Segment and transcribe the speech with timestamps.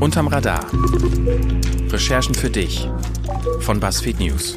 [0.00, 0.60] Unterm Radar.
[1.90, 2.88] Recherchen für dich
[3.60, 4.56] von BuzzFeed News.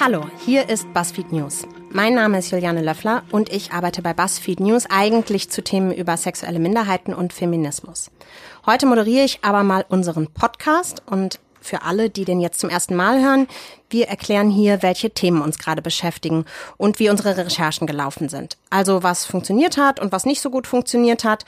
[0.00, 1.66] Hallo, hier ist BuzzFeed News.
[1.90, 6.16] Mein Name ist Juliane Löffler und ich arbeite bei BuzzFeed News eigentlich zu Themen über
[6.16, 8.10] sexuelle Minderheiten und Feminismus.
[8.64, 12.94] Heute moderiere ich aber mal unseren Podcast und für alle, die den jetzt zum ersten
[12.94, 13.48] Mal hören,
[13.88, 16.44] wir erklären hier, welche Themen uns gerade beschäftigen
[16.76, 18.56] und wie unsere Recherchen gelaufen sind.
[18.70, 21.44] Also was funktioniert hat und was nicht so gut funktioniert hat.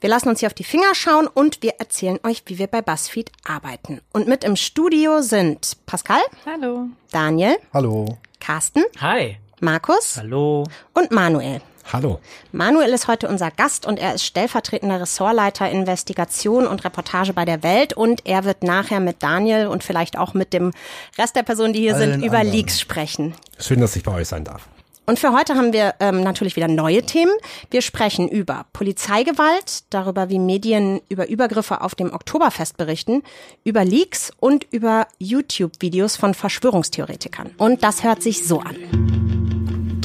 [0.00, 2.82] Wir lassen uns hier auf die Finger schauen und wir erzählen euch, wie wir bei
[2.82, 4.00] BuzzFeed arbeiten.
[4.12, 6.20] Und mit im Studio sind Pascal.
[6.46, 6.86] Hallo.
[7.10, 7.56] Daniel.
[7.74, 8.18] Hallo.
[8.40, 8.84] Carsten.
[9.00, 9.36] Hi.
[9.60, 10.16] Markus.
[10.16, 10.64] Hallo.
[10.94, 11.60] Und Manuel.
[11.92, 12.20] Hallo.
[12.52, 17.62] Manuel ist heute unser Gast und er ist stellvertretender Ressortleiter Investigation und Reportage bei der
[17.62, 20.72] Welt und er wird nachher mit Daniel und vielleicht auch mit dem
[21.16, 22.56] Rest der Personen, die hier Allen sind, über anderen.
[22.56, 23.34] Leaks sprechen.
[23.58, 24.68] Schön, dass ich bei euch sein darf.
[25.06, 27.32] Und für heute haben wir ähm, natürlich wieder neue Themen.
[27.70, 33.22] Wir sprechen über Polizeigewalt, darüber, wie Medien über Übergriffe auf dem Oktoberfest berichten,
[33.64, 37.52] über Leaks und über YouTube-Videos von Verschwörungstheoretikern.
[37.56, 39.27] Und das hört sich so an.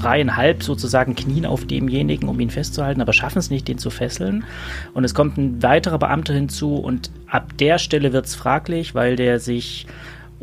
[0.03, 4.43] Dreieinhalb sozusagen knien auf demjenigen, um ihn festzuhalten, aber schaffen es nicht, den zu fesseln.
[4.93, 9.15] Und es kommt ein weiterer Beamter hinzu und ab der Stelle wird es fraglich, weil
[9.15, 9.87] der sich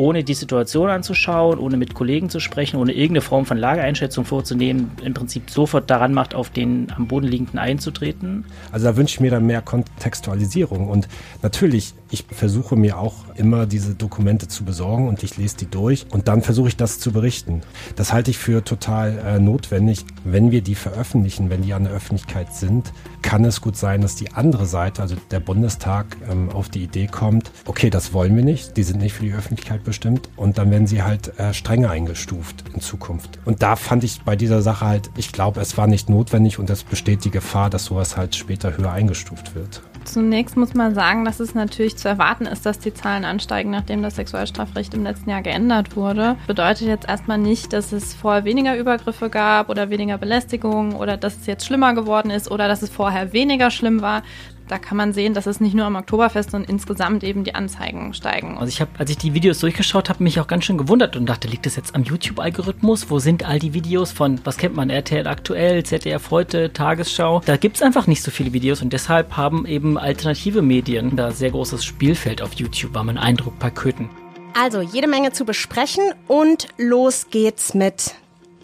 [0.00, 4.92] ohne die Situation anzuschauen, ohne mit Kollegen zu sprechen, ohne irgendeine Form von Lageeinschätzung vorzunehmen,
[5.04, 8.46] im Prinzip sofort daran macht, auf den am Boden liegenden einzutreten.
[8.72, 10.88] Also da wünsche ich mir dann mehr Kontextualisierung.
[10.88, 11.06] Und
[11.42, 16.06] natürlich, ich versuche mir auch immer diese Dokumente zu besorgen und ich lese die durch
[16.10, 17.62] und dann versuche ich das zu berichten.
[17.96, 20.04] Das halte ich für total äh, notwendig.
[20.24, 24.16] Wenn wir die veröffentlichen, wenn die an der Öffentlichkeit sind, kann es gut sein, dass
[24.16, 28.44] die andere Seite, also der Bundestag, ähm, auf die Idee kommt, okay, das wollen wir
[28.44, 31.90] nicht, die sind nicht für die Öffentlichkeit bestimmt und dann werden sie halt äh, strenger
[31.90, 33.38] eingestuft in Zukunft.
[33.44, 36.70] Und da fand ich bei dieser Sache halt, ich glaube, es war nicht notwendig und
[36.70, 39.82] es besteht die Gefahr, dass sowas halt später höher eingestuft wird.
[40.04, 44.02] Zunächst muss man sagen, dass es natürlich zu erwarten ist, dass die Zahlen ansteigen, nachdem
[44.02, 46.36] das Sexualstrafrecht im letzten Jahr geändert wurde.
[46.46, 51.36] Bedeutet jetzt erstmal nicht, dass es vorher weniger Übergriffe gab oder weniger Belästigung oder dass
[51.36, 54.22] es jetzt schlimmer geworden ist oder dass es vorher weniger schlimm war.
[54.70, 58.14] Da kann man sehen, dass es nicht nur am Oktoberfest, sondern insgesamt eben die Anzeigen
[58.14, 58.56] steigen.
[58.56, 61.26] Also ich habe, als ich die Videos durchgeschaut habe, mich auch ganz schön gewundert und
[61.26, 63.10] dachte, liegt das jetzt am YouTube-Algorithmus?
[63.10, 67.42] Wo sind all die Videos von, was kennt man, RTL aktuell, ZDF heute, Tagesschau?
[67.44, 71.50] Da gibt's einfach nicht so viele Videos und deshalb haben eben alternative Medien da sehr
[71.50, 74.08] großes Spielfeld auf YouTube, war mein Eindruck bei Köthen.
[74.54, 78.14] Also jede Menge zu besprechen und los geht's mit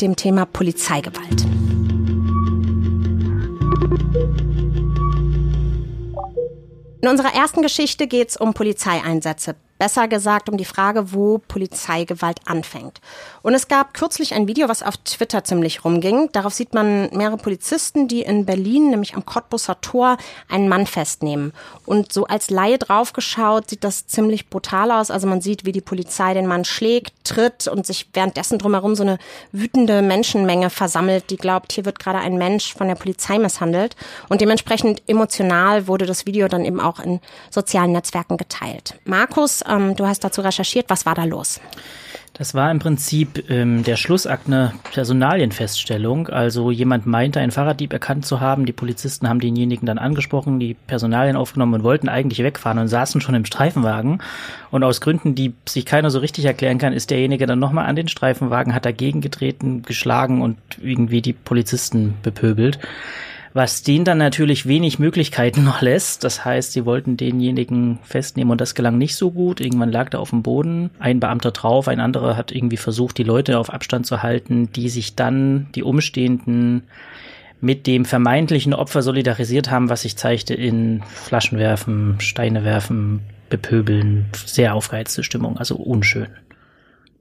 [0.00, 1.44] dem Thema Polizeigewalt.
[7.02, 9.56] In unserer ersten Geschichte geht's um Polizeieinsätze.
[9.78, 13.00] Besser gesagt um die Frage, wo Polizeigewalt anfängt.
[13.46, 16.30] Und es gab kürzlich ein Video, was auf Twitter ziemlich rumging.
[16.32, 20.16] Darauf sieht man mehrere Polizisten, die in Berlin, nämlich am Cottbusser Tor,
[20.48, 21.52] einen Mann festnehmen.
[21.84, 25.12] Und so als Laie draufgeschaut, sieht das ziemlich brutal aus.
[25.12, 29.04] Also man sieht, wie die Polizei den Mann schlägt, tritt und sich währenddessen drumherum so
[29.04, 29.16] eine
[29.52, 33.94] wütende Menschenmenge versammelt, die glaubt, hier wird gerade ein Mensch von der Polizei misshandelt.
[34.28, 37.20] Und dementsprechend emotional wurde das Video dann eben auch in
[37.50, 38.98] sozialen Netzwerken geteilt.
[39.04, 40.86] Markus, ähm, du hast dazu recherchiert.
[40.88, 41.60] Was war da los?
[42.38, 46.28] Das war im Prinzip ähm, der Schlussakt einer Personalienfeststellung.
[46.28, 48.66] Also jemand meinte, einen Fahrraddieb erkannt zu haben.
[48.66, 53.22] Die Polizisten haben denjenigen dann angesprochen, die Personalien aufgenommen und wollten eigentlich wegfahren und saßen
[53.22, 54.20] schon im Streifenwagen.
[54.70, 57.96] Und aus Gründen, die sich keiner so richtig erklären kann, ist derjenige dann nochmal an
[57.96, 62.78] den Streifenwagen, hat dagegen getreten, geschlagen und irgendwie die Polizisten bepöbelt
[63.56, 66.22] was denen dann natürlich wenig Möglichkeiten noch lässt.
[66.24, 69.62] Das heißt, sie wollten denjenigen festnehmen und das gelang nicht so gut.
[69.62, 73.22] Irgendwann lag er auf dem Boden, ein Beamter drauf, ein anderer hat irgendwie versucht, die
[73.22, 76.82] Leute auf Abstand zu halten, die sich dann, die Umstehenden,
[77.62, 84.26] mit dem vermeintlichen Opfer solidarisiert haben, was sich zeigte in Flaschen werfen, Steine werfen, bepöbeln,
[84.34, 86.28] sehr aufgeheizte Stimmung, also unschön.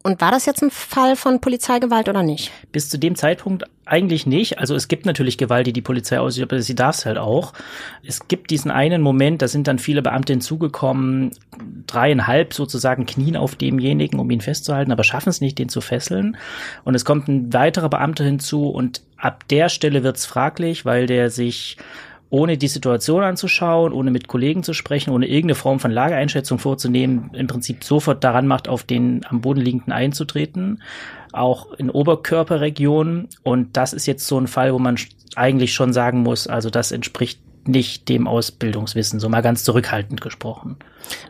[0.05, 2.51] Und war das jetzt ein Fall von Polizeigewalt oder nicht?
[2.71, 4.59] Bis zu dem Zeitpunkt eigentlich nicht.
[4.59, 7.53] Also es gibt natürlich Gewalt, die die Polizei ausübt, aber sie darf es halt auch.
[8.03, 11.31] Es gibt diesen einen Moment, da sind dann viele Beamte hinzugekommen,
[11.87, 16.37] dreieinhalb sozusagen knien auf demjenigen, um ihn festzuhalten, aber schaffen es nicht, den zu fesseln.
[16.83, 21.07] Und es kommt ein weiterer Beamter hinzu und ab der Stelle wird es fraglich, weil
[21.07, 21.77] der sich
[22.29, 27.29] ohne die Situation anzuschauen, ohne mit Kollegen zu sprechen, ohne irgendeine Form von Lageeinschätzung vorzunehmen,
[27.33, 30.81] im Prinzip sofort daran macht, auf den am Boden liegenden einzutreten,
[31.31, 33.29] auch in Oberkörperregionen.
[33.43, 34.97] Und das ist jetzt so ein Fall, wo man
[35.35, 40.77] eigentlich schon sagen muss, also das entspricht nicht dem Ausbildungswissen, so mal ganz zurückhaltend gesprochen.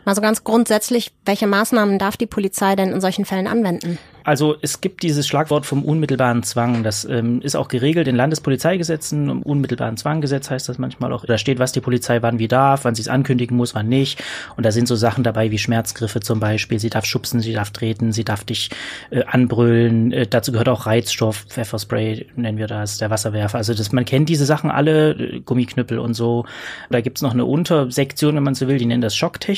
[0.04, 3.98] Also ganz grundsätzlich, welche Maßnahmen darf die Polizei denn in solchen Fällen anwenden?
[4.26, 6.82] Also es gibt dieses Schlagwort vom unmittelbaren Zwang.
[6.82, 9.30] Das ähm, ist auch geregelt in Landespolizeigesetzen.
[9.30, 11.24] Im unmittelbaren Zwanggesetz heißt das manchmal auch.
[11.24, 14.20] Da steht, was die Polizei wann wie darf, wann sie es ankündigen muss, wann nicht.
[14.56, 16.80] Und da sind so Sachen dabei wie Schmerzgriffe zum Beispiel.
[16.80, 18.70] Sie darf schubsen, sie darf treten, sie darf dich
[19.10, 20.10] äh, anbrüllen.
[20.10, 23.58] Äh, dazu gehört auch Reizstoff, Pfefferspray nennen wir das, der Wasserwerfer.
[23.58, 26.46] Also das, man kennt diese Sachen alle, äh, Gummiknüppel und so.
[26.90, 29.14] Da gibt's noch eine Untersektion, wenn man so will, die nennen das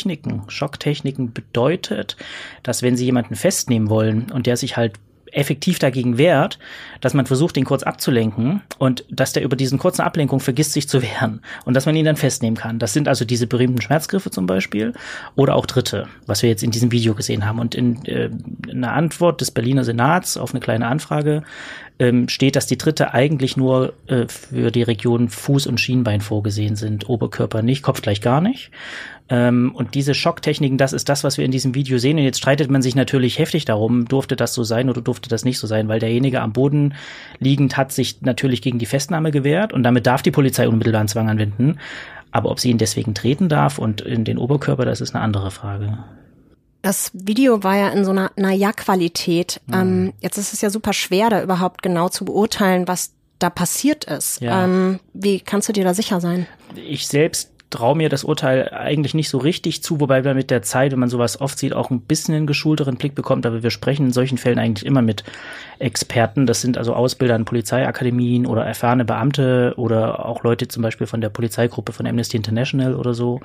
[0.08, 0.48] Schocktechniken.
[0.48, 2.16] Schocktechniken bedeutet,
[2.62, 4.94] dass wenn sie jemanden festnehmen wollen und der sich halt
[5.30, 6.58] effektiv dagegen wehrt,
[7.02, 10.88] dass man versucht, ihn kurz abzulenken und dass der über diesen kurzen Ablenkung vergisst, sich
[10.88, 12.78] zu wehren und dass man ihn dann festnehmen kann.
[12.78, 14.94] Das sind also diese berühmten Schmerzgriffe zum Beispiel
[15.36, 17.58] oder auch Dritte, was wir jetzt in diesem Video gesehen haben.
[17.58, 18.30] Und in, äh,
[18.68, 21.42] in einer Antwort des Berliner Senats auf eine kleine Anfrage
[21.98, 26.76] ähm, steht, dass die Dritte eigentlich nur äh, für die Region Fuß und Schienbein vorgesehen
[26.76, 28.70] sind, Oberkörper nicht, Kopf gleich gar nicht.
[29.28, 32.16] Ähm, und diese Schocktechniken, das ist das, was wir in diesem Video sehen.
[32.18, 35.44] Und jetzt streitet man sich natürlich heftig darum, durfte das so sein oder durfte das
[35.44, 36.94] nicht so sein, weil derjenige am Boden
[37.38, 41.28] liegend hat sich natürlich gegen die Festnahme gewehrt und damit darf die Polizei unmittelbaren Zwang
[41.28, 41.78] anwenden.
[42.30, 45.50] Aber ob sie ihn deswegen treten darf und in den Oberkörper, das ist eine andere
[45.50, 45.98] Frage.
[46.82, 49.60] Das Video war ja in so einer Naja-Qualität.
[49.66, 49.74] Mhm.
[49.74, 54.04] Ähm, jetzt ist es ja super schwer, da überhaupt genau zu beurteilen, was da passiert
[54.04, 54.40] ist.
[54.40, 54.64] Ja.
[54.64, 56.46] Ähm, wie kannst du dir da sicher sein?
[56.74, 60.62] Ich selbst traue mir das Urteil eigentlich nicht so richtig zu, wobei man mit der
[60.62, 63.44] Zeit, wenn man sowas oft sieht, auch ein bisschen einen geschulteren Blick bekommt.
[63.44, 65.24] Aber wir sprechen in solchen Fällen eigentlich immer mit
[65.78, 66.46] Experten.
[66.46, 71.20] Das sind also Ausbilder an Polizeiakademien oder erfahrene Beamte oder auch Leute zum Beispiel von
[71.20, 73.40] der Polizeigruppe von Amnesty International oder so.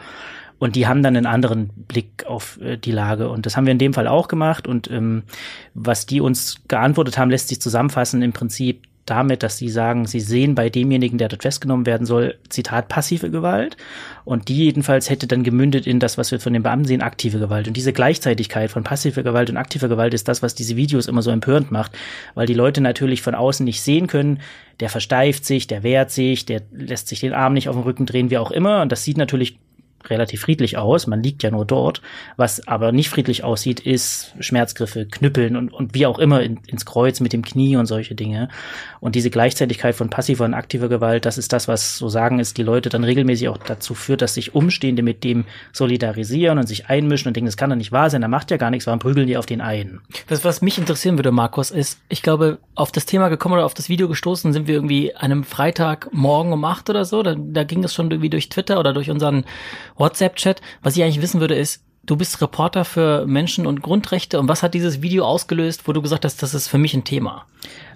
[0.63, 3.27] Und die haben dann einen anderen Blick auf äh, die Lage.
[3.27, 4.65] Und das haben wir in dem Fall auch gemacht.
[4.65, 5.23] Und ähm,
[5.73, 10.21] was die uns geantwortet haben, lässt sich zusammenfassen im Prinzip damit, dass sie sagen, sie
[10.21, 13.75] sehen bei demjenigen, der dort festgenommen werden soll, Zitat, passive Gewalt.
[14.23, 17.39] Und die jedenfalls hätte dann gemündet in das, was wir von den Beamten sehen, aktive
[17.39, 17.67] Gewalt.
[17.67, 21.21] Und diese Gleichzeitigkeit von passiver Gewalt und aktiver Gewalt ist das, was diese Videos immer
[21.21, 21.91] so empörend macht,
[22.35, 24.39] weil die Leute natürlich von außen nicht sehen können,
[24.79, 28.05] der versteift sich, der wehrt sich, der lässt sich den Arm nicht auf den Rücken
[28.05, 28.81] drehen, wie auch immer.
[28.81, 29.59] Und das sieht natürlich
[30.09, 31.07] relativ friedlich aus.
[31.07, 32.01] Man liegt ja nur dort.
[32.37, 36.85] Was aber nicht friedlich aussieht, ist Schmerzgriffe, Knüppeln und, und wie auch immer in, ins
[36.85, 38.49] Kreuz mit dem Knie und solche Dinge.
[38.99, 42.57] Und diese Gleichzeitigkeit von passiver und aktiver Gewalt, das ist das, was so sagen ist,
[42.57, 46.87] die Leute dann regelmäßig auch dazu führt, dass sich Umstehende mit dem solidarisieren und sich
[46.87, 48.99] einmischen und denken, das kann doch nicht wahr sein, da macht ja gar nichts, warum
[48.99, 50.01] prügeln die auf den ein?
[50.27, 53.73] Das, was mich interessieren würde, Markus, ist, ich glaube, auf das Thema gekommen oder auf
[53.73, 57.23] das Video gestoßen sind wir irgendwie einem Freitagmorgen um acht oder so.
[57.23, 59.45] Da, da ging es schon irgendwie durch Twitter oder durch unseren
[59.95, 60.61] WhatsApp-Chat.
[60.81, 64.63] Was ich eigentlich wissen würde, ist, du bist Reporter für Menschen- und Grundrechte und was
[64.63, 67.45] hat dieses Video ausgelöst, wo du gesagt hast, das ist für mich ein Thema?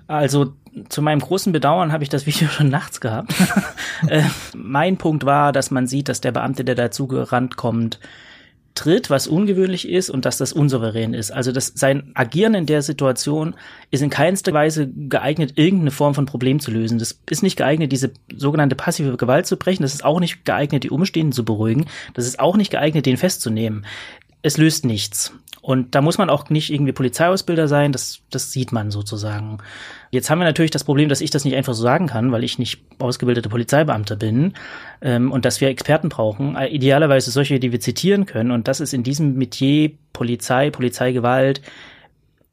[0.07, 0.53] Also
[0.89, 3.33] zu meinem großen Bedauern habe ich das Video schon nachts gehabt.
[4.07, 4.23] äh,
[4.55, 7.99] mein Punkt war, dass man sieht, dass der Beamte, der dazu gerannt kommt,
[8.77, 11.31] tritt, was ungewöhnlich ist und dass das unsouverän ist.
[11.31, 13.55] Also dass sein Agieren in der Situation
[13.91, 16.99] ist in keinster Weise geeignet, irgendeine Form von Problem zu lösen.
[16.99, 19.81] Das ist nicht geeignet, diese sogenannte passive Gewalt zu brechen.
[19.81, 21.85] Das ist auch nicht geeignet, die Umstehenden zu beruhigen.
[22.13, 23.85] Das ist auch nicht geeignet, den festzunehmen.
[24.41, 25.33] Es löst nichts.
[25.67, 29.57] Und da muss man auch nicht irgendwie Polizeiausbilder sein, das, das sieht man sozusagen.
[30.11, 32.45] Jetzt haben wir natürlich das Problem, dass ich das nicht einfach so sagen kann, weil
[32.45, 34.53] ich nicht ausgebildete Polizeibeamter bin
[35.01, 36.55] ähm, und dass wir Experten brauchen.
[36.55, 38.51] Äh, idealerweise solche, die wir zitieren können.
[38.51, 41.61] Und das ist in diesem Metier Polizei, Polizeigewalt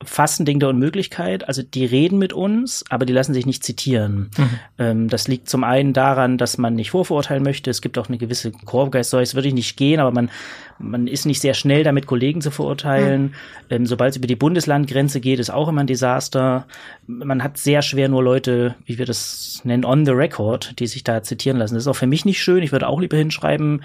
[0.02, 1.46] fast ein Ding der Unmöglichkeit.
[1.48, 4.30] Also die reden mit uns, aber die lassen sich nicht zitieren.
[4.36, 4.50] Mhm.
[4.78, 7.70] Ähm, das liegt zum einen daran, dass man nicht vorverurteilen möchte.
[7.70, 10.30] Es gibt auch eine gewisse Korbgeist, so würde ich nicht gehen, aber man,
[10.78, 13.22] man ist nicht sehr schnell damit, Kollegen zu verurteilen.
[13.22, 13.32] Mhm.
[13.70, 16.66] Ähm, Sobald es über die Bundeslandgrenze geht, ist auch immer ein Desaster.
[17.06, 21.04] Man hat sehr schwer nur Leute, wie wir das nennen, on the record, die sich
[21.04, 21.74] da zitieren lassen.
[21.74, 22.62] Das ist auch für mich nicht schön.
[22.62, 23.82] Ich würde auch lieber hinschreiben,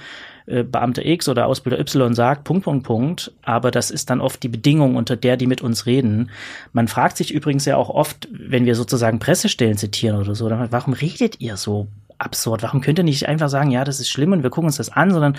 [0.50, 3.32] äh, Beamter X oder Ausbilder Y sagt, Punkt, Punkt, Punkt.
[3.44, 6.32] Aber das ist dann oft die Bedingung, unter der die mit uns reden.
[6.74, 10.72] Man fragt sich übrigens ja auch oft, wenn wir sozusagen Pressestellen zitieren oder so, dann,
[10.72, 11.88] warum redet ihr so
[12.18, 12.64] absurd?
[12.64, 14.90] Warum könnt ihr nicht einfach sagen, ja, das ist schlimm und wir gucken uns das
[14.90, 15.38] an, sondern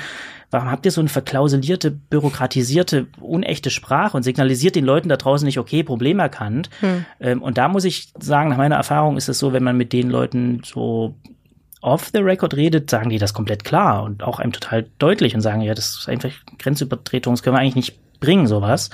[0.50, 5.45] warum habt ihr so eine verklausulierte, bürokratisierte, unechte Sprache und signalisiert den Leuten da draußen
[5.45, 6.71] nicht, okay, Problem erkannt?
[6.81, 7.05] Hm.
[7.21, 9.93] Ähm, und da muss ich sagen, nach meiner Erfahrung ist es so, wenn man mit
[9.93, 11.14] den Leuten so
[11.80, 15.40] off the record redet, sagen die das komplett klar und auch einem total deutlich und
[15.40, 18.90] sagen, ja, das ist einfach Grenzübertretung, das können wir eigentlich nicht bringen, sowas.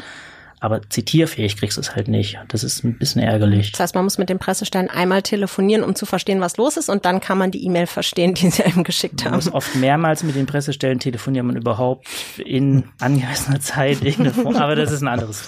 [0.58, 2.38] Aber zitierfähig kriegst du es halt nicht.
[2.48, 3.72] Das ist ein bisschen ärgerlich.
[3.72, 6.88] Das heißt, man muss mit den Pressestellen einmal telefonieren, um zu verstehen, was los ist,
[6.88, 9.32] und dann kann man die E-Mail verstehen, die sie einem geschickt haben.
[9.32, 12.06] Man muss oft mehrmals mit den Pressestellen telefonieren, man überhaupt
[12.38, 14.56] in angemessener Zeit irgendeine Form.
[14.56, 15.46] Aber das ist ein anderes.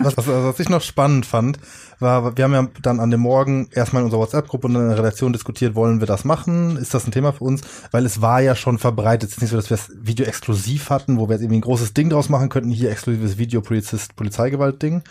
[0.00, 1.58] Was, was, was ich noch spannend fand,
[2.04, 4.98] war, wir haben ja dann an dem Morgen erstmal in unserer WhatsApp-Gruppe und in der
[4.98, 6.76] Redaktion diskutiert, wollen wir das machen?
[6.76, 7.62] Ist das ein Thema für uns?
[7.90, 9.30] Weil es war ja schon verbreitet.
[9.30, 11.62] Es ist nicht so, dass wir das Video exklusiv hatten, wo wir jetzt irgendwie ein
[11.62, 12.70] großes Ding draus machen könnten.
[12.70, 15.02] Hier exklusives Video, Polizist Polizeigewalt-Ding,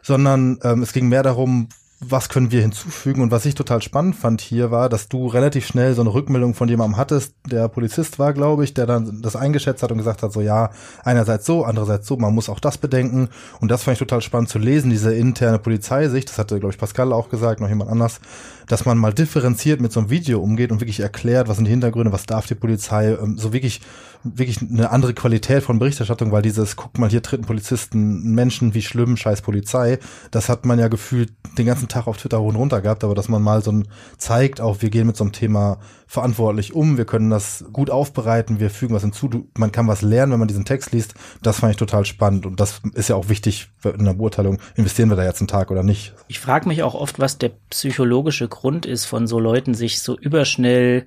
[0.00, 1.68] sondern ähm, es ging mehr darum,
[2.00, 3.22] was können wir hinzufügen?
[3.22, 6.54] Und was ich total spannend fand hier war, dass du relativ schnell so eine Rückmeldung
[6.54, 10.22] von jemandem hattest, der Polizist war, glaube ich, der dann das eingeschätzt hat und gesagt
[10.22, 10.70] hat, so ja,
[11.04, 13.30] einerseits so, andererseits so, man muss auch das bedenken.
[13.60, 16.78] Und das fand ich total spannend zu lesen, diese interne Polizeisicht, das hatte, glaube ich,
[16.78, 18.20] Pascal auch gesagt, noch jemand anders,
[18.66, 21.70] dass man mal differenziert mit so einem Video umgeht und wirklich erklärt, was sind die
[21.70, 23.80] Hintergründe, was darf die Polizei, ähm, so wirklich,
[24.24, 28.82] wirklich eine andere Qualität von Berichterstattung, weil dieses, guck mal, hier treten Polizisten Menschen, wie
[28.82, 29.98] schlimm, scheiß Polizei,
[30.30, 33.14] das hat man ja gefühlt den ganzen Tag auf Twitter hoch und runter gehabt, aber
[33.14, 36.98] dass man mal so ein zeigt, auch wir gehen mit so einem Thema verantwortlich um,
[36.98, 40.48] wir können das gut aufbereiten, wir fügen was hinzu, man kann was lernen, wenn man
[40.48, 44.04] diesen Text liest, das fand ich total spannend und das ist ja auch wichtig in
[44.04, 46.14] der Beurteilung, investieren wir da jetzt einen Tag oder nicht.
[46.28, 50.18] Ich frage mich auch oft, was der psychologische Grund ist von so Leuten, sich so
[50.18, 51.04] überschnell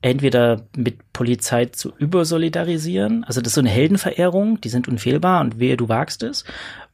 [0.00, 5.58] entweder mit Polizei zu übersolidarisieren, also das ist so eine Heldenverehrung, die sind unfehlbar und
[5.58, 6.44] wehe, du wagst es,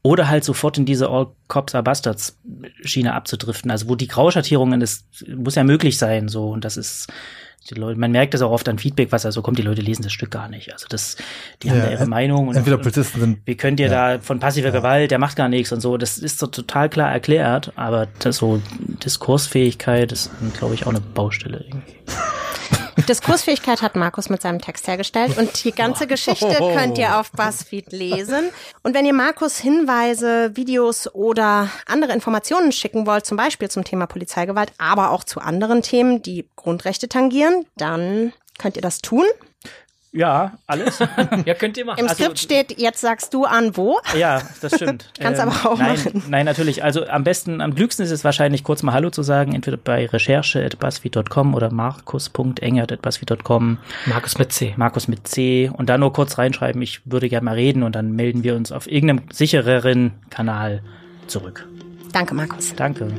[0.03, 2.39] oder halt sofort in diese All Cops are Bastards
[2.85, 7.09] Schiene abzudriften, also wo die Grauschattierungen, das muss ja möglich sein, so, und das ist,
[7.75, 10.13] Leute, man merkt das auch oft an Feedback, was also kommt, die Leute lesen das
[10.13, 10.73] Stück gar nicht.
[10.73, 11.17] Also das,
[11.63, 14.17] die ja, haben da ihre Meinung und, entweder Polizisten sind, wie könnt ihr ja.
[14.17, 14.73] da von passiver ja.
[14.73, 18.39] Gewalt, der macht gar nichts und so, das ist so total klar erklärt, aber das
[18.39, 18.61] so
[19.05, 21.95] Diskursfähigkeit ist, glaube ich, auch eine Baustelle irgendwie.
[23.07, 27.93] Diskursfähigkeit hat Markus mit seinem Text hergestellt und die ganze Geschichte könnt ihr auf BuzzFeed
[27.93, 28.51] lesen.
[28.83, 34.07] Und wenn ihr Markus Hinweise, Videos oder andere Informationen schicken wollt, zum Beispiel zum Thema
[34.07, 39.25] Polizeigewalt, aber auch zu anderen Themen, die Grundrechte tangieren, dann könnt ihr das tun.
[40.13, 40.99] Ja, alles.
[41.47, 42.01] ja, könnt ihr machen.
[42.01, 44.01] Im also, Skript steht, jetzt sagst du an wo.
[44.19, 45.09] Ja, das stimmt.
[45.21, 46.25] Kannst ähm, aber auch nein, machen.
[46.29, 46.83] Nein, natürlich.
[46.83, 50.07] Also am besten, am klügsten ist es wahrscheinlich kurz mal Hallo zu sagen, entweder bei
[50.07, 53.79] recherche.buzzfeed.com oder markus.engert.buzzfeed.com.
[54.07, 54.75] Markus mit C.
[54.77, 55.71] Markus mit C.
[55.73, 58.73] Und da nur kurz reinschreiben, ich würde gerne mal reden und dann melden wir uns
[58.73, 60.83] auf irgendeinem sichereren Kanal
[61.29, 61.69] zurück.
[62.13, 62.75] Danke, Markus.
[62.75, 63.13] Danke.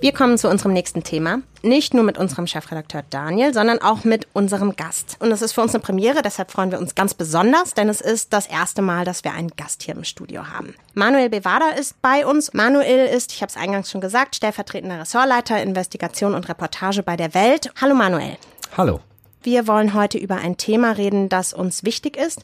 [0.00, 1.40] Wir kommen zu unserem nächsten Thema.
[1.60, 5.18] Nicht nur mit unserem Chefredakteur Daniel, sondern auch mit unserem Gast.
[5.20, 8.00] Und es ist für uns eine Premiere, deshalb freuen wir uns ganz besonders, denn es
[8.00, 10.74] ist das erste Mal, dass wir einen Gast hier im Studio haben.
[10.94, 12.54] Manuel Bevada ist bei uns.
[12.54, 17.34] Manuel ist, ich habe es eingangs schon gesagt, stellvertretender Ressortleiter Investigation und Reportage bei der
[17.34, 17.70] Welt.
[17.78, 18.38] Hallo Manuel.
[18.78, 19.00] Hallo.
[19.42, 22.42] Wir wollen heute über ein Thema reden, das uns wichtig ist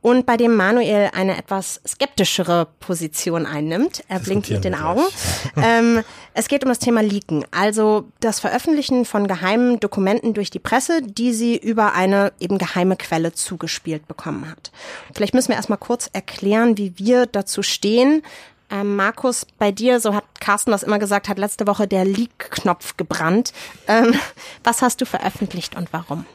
[0.00, 4.04] und bei dem Manuel eine etwas skeptischere Position einnimmt.
[4.08, 5.02] Er blinkt mit den Augen.
[5.56, 10.60] ähm, es geht um das Thema Leaken, also das Veröffentlichen von geheimen Dokumenten durch die
[10.60, 14.70] Presse, die sie über eine eben geheime Quelle zugespielt bekommen hat.
[15.12, 18.22] Vielleicht müssen wir erstmal kurz erklären, wie wir dazu stehen.
[18.70, 22.96] Ähm, Markus, bei dir, so hat Carsten das immer gesagt, hat letzte Woche der Leak-Knopf
[22.96, 23.52] gebrannt.
[23.86, 24.14] Ähm,
[24.64, 26.26] was hast du veröffentlicht und warum?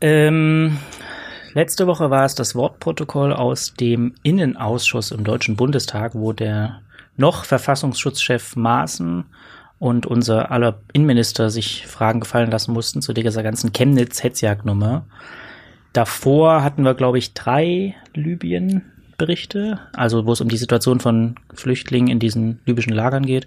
[0.00, 0.78] Ähm,
[1.54, 6.82] letzte Woche war es das Wortprotokoll aus dem Innenausschuss im Deutschen Bundestag, wo der
[7.16, 9.24] noch Verfassungsschutzchef Maaßen
[9.78, 15.06] und unser aller Innenminister sich Fragen gefallen lassen mussten zu dieser ganzen Chemnitz-Hetzjagd-Nummer.
[15.92, 17.94] Davor hatten wir, glaube ich, drei
[19.16, 23.46] Libyen-Berichte, also wo es um die Situation von Flüchtlingen in diesen libyschen Lagern geht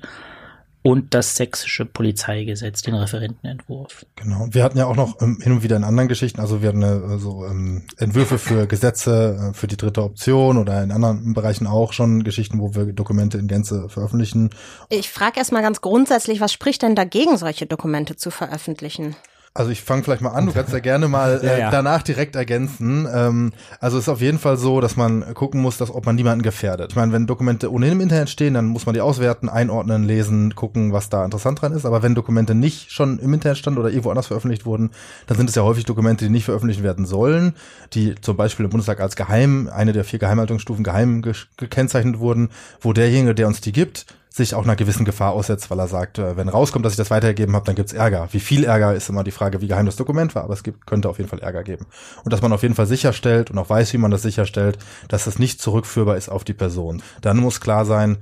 [0.81, 4.05] und das sächsische Polizeigesetz, den Referentenentwurf.
[4.15, 4.47] Genau.
[4.51, 6.83] Wir hatten ja auch noch ähm, hin und wieder in anderen Geschichten, also wir hatten
[6.83, 11.67] äh, so ähm, Entwürfe für Gesetze äh, für die dritte Option oder in anderen Bereichen
[11.67, 14.51] auch schon Geschichten, wo wir Dokumente in Gänze veröffentlichen.
[14.89, 19.15] Ich frage erstmal ganz grundsätzlich, was spricht denn dagegen, solche Dokumente zu veröffentlichen?
[19.53, 22.35] Also ich fange vielleicht mal an, du kannst ja gerne mal äh, ja, danach direkt
[22.35, 23.07] ergänzen.
[23.11, 26.15] Ähm, also es ist auf jeden Fall so, dass man gucken muss, dass ob man
[26.15, 26.91] niemanden gefährdet.
[26.91, 30.55] Ich meine, wenn Dokumente ohnehin im Internet stehen, dann muss man die auswerten, einordnen, lesen,
[30.55, 31.85] gucken, was da interessant dran ist.
[31.85, 34.91] Aber wenn Dokumente nicht schon im Internet standen oder irgendwo anders veröffentlicht wurden,
[35.27, 37.53] dann sind es ja häufig Dokumente, die nicht veröffentlicht werden sollen,
[37.93, 41.23] die zum Beispiel im Bundestag als geheim, eine der vier Geheimhaltungsstufen geheim
[41.57, 42.49] gekennzeichnet wurden,
[42.81, 46.19] wo derjenige, der uns die gibt, sich auch einer gewissen Gefahr aussetzt, weil er sagt,
[46.19, 48.29] äh, wenn rauskommt, dass ich das weitergegeben habe, dann gibt's Ärger.
[48.31, 50.85] Wie viel Ärger ist immer die Frage, wie geheim das Dokument war, aber es gibt,
[50.85, 51.87] könnte auf jeden Fall Ärger geben.
[52.23, 55.27] Und dass man auf jeden Fall sicherstellt und auch weiß, wie man das sicherstellt, dass
[55.27, 57.01] es nicht zurückführbar ist auf die Person.
[57.21, 58.17] Dann muss klar sein,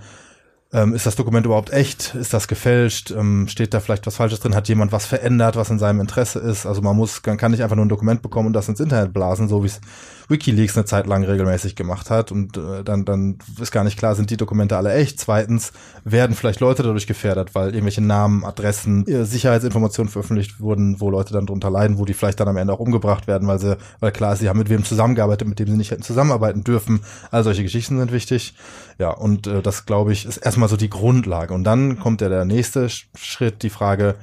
[0.73, 2.13] ähm, ist das Dokument überhaupt echt?
[2.15, 3.11] Ist das gefälscht?
[3.11, 4.55] Ähm, steht da vielleicht was Falsches drin?
[4.55, 6.65] Hat jemand was verändert, was in seinem Interesse ist?
[6.65, 9.13] Also man muss, man kann nicht einfach nur ein Dokument bekommen und das ins Internet
[9.13, 9.79] blasen, so wie es
[10.29, 14.15] WikiLeaks eine Zeit lang regelmäßig gemacht hat und äh, dann, dann ist gar nicht klar,
[14.15, 15.19] sind die Dokumente alle echt.
[15.19, 15.71] Zweitens
[16.03, 21.33] werden vielleicht Leute dadurch gefährdet, weil irgendwelche Namen, Adressen, äh, Sicherheitsinformationen veröffentlicht wurden, wo Leute
[21.33, 24.11] dann drunter leiden, wo die vielleicht dann am Ende auch umgebracht werden, weil sie, weil
[24.11, 27.01] klar sie haben mit wem zusammengearbeitet, mit dem sie nicht hätten zusammenarbeiten dürfen.
[27.31, 28.53] All solche Geschichten sind wichtig.
[28.99, 31.53] Ja, und äh, das glaube ich ist erstmal so die Grundlage.
[31.53, 34.15] Und dann kommt ja der nächste Schritt, die Frage,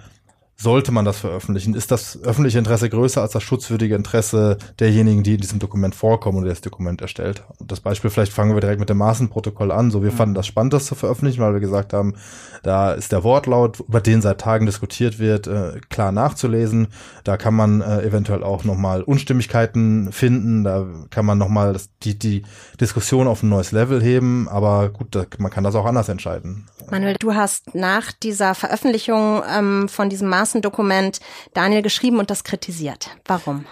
[0.57, 1.75] sollte man das veröffentlichen?
[1.75, 6.39] Ist das öffentliche Interesse größer als das schutzwürdige Interesse derjenigen, die in diesem Dokument vorkommen
[6.39, 7.43] oder das Dokument erstellt?
[7.59, 9.91] Und das Beispiel, vielleicht fangen wir direkt mit dem Maßenprotokoll an.
[9.91, 10.17] So, wir mhm.
[10.17, 12.15] fanden das spannend, das zu veröffentlichen, weil wir gesagt haben,
[12.63, 16.89] da ist der Wortlaut, über den seit Tagen diskutiert wird, äh, klar nachzulesen.
[17.25, 20.63] Da kann man äh, eventuell auch nochmal Unstimmigkeiten finden.
[20.63, 22.43] Da kann man nochmal die, die
[22.81, 24.49] Diskussion auf ein neues Level heben.
[24.49, 26.67] Aber gut, da, man kann das auch anders entscheiden.
[26.91, 31.21] Manuel, du hast nach dieser Veröffentlichung ähm, von diesem Maßendokument
[31.53, 33.11] Daniel geschrieben und das kritisiert.
[33.25, 33.65] Warum?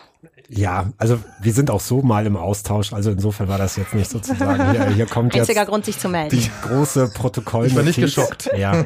[0.55, 4.11] Ja, also wir sind auch so mal im Austausch, also insofern war das jetzt nicht
[4.11, 6.37] sozusagen, hier, hier kommt Einziger jetzt Grund, sich zu melden.
[6.37, 7.67] die große Protokoll.
[7.67, 8.51] Ich bin nicht geschockt.
[8.57, 8.85] Ja,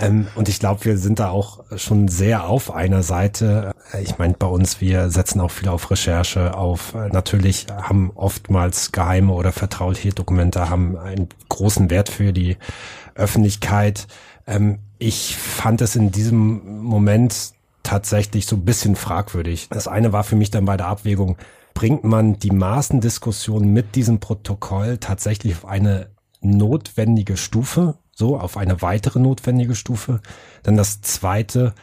[0.00, 3.72] ähm, und ich glaube, wir sind da auch schon sehr auf einer Seite.
[4.00, 8.92] Ich meine, bei uns, wir setzen auch viel auf Recherche, auf äh, natürlich haben oftmals
[8.92, 12.56] geheime oder vertrauliche Dokumente, haben einen großen Wert für die
[13.14, 14.06] Öffentlichkeit.
[14.46, 17.52] Ähm, ich fand es in diesem Moment
[17.82, 19.68] tatsächlich so ein bisschen fragwürdig.
[19.70, 21.36] Das eine war für mich dann bei der Abwägung,
[21.74, 28.82] bringt man die Maßendiskussion mit diesem Protokoll tatsächlich auf eine notwendige Stufe, so auf eine
[28.82, 30.20] weitere notwendige Stufe.
[30.62, 31.74] Dann das zweite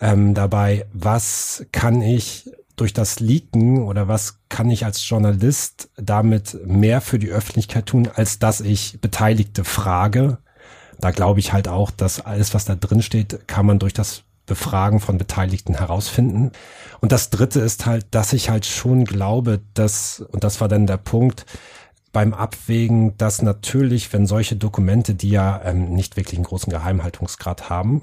[0.00, 6.58] ähm, dabei, was kann ich durch das Leaken oder was kann ich als Journalist damit
[6.66, 10.38] mehr für die Öffentlichkeit tun, als dass ich Beteiligte frage.
[11.00, 14.22] Da glaube ich halt auch, dass alles, was da drin steht, kann man durch das
[14.46, 16.52] Befragen von Beteiligten herausfinden.
[17.00, 20.86] Und das Dritte ist halt, dass ich halt schon glaube, dass, und das war dann
[20.86, 21.46] der Punkt,
[22.12, 27.70] beim Abwägen, dass natürlich, wenn solche Dokumente, die ja ähm, nicht wirklich einen großen Geheimhaltungsgrad
[27.70, 28.02] haben,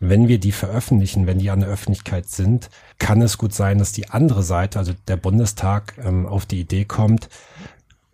[0.00, 3.92] wenn wir die veröffentlichen, wenn die an der Öffentlichkeit sind, kann es gut sein, dass
[3.92, 7.28] die andere Seite, also der Bundestag, ähm, auf die Idee kommt,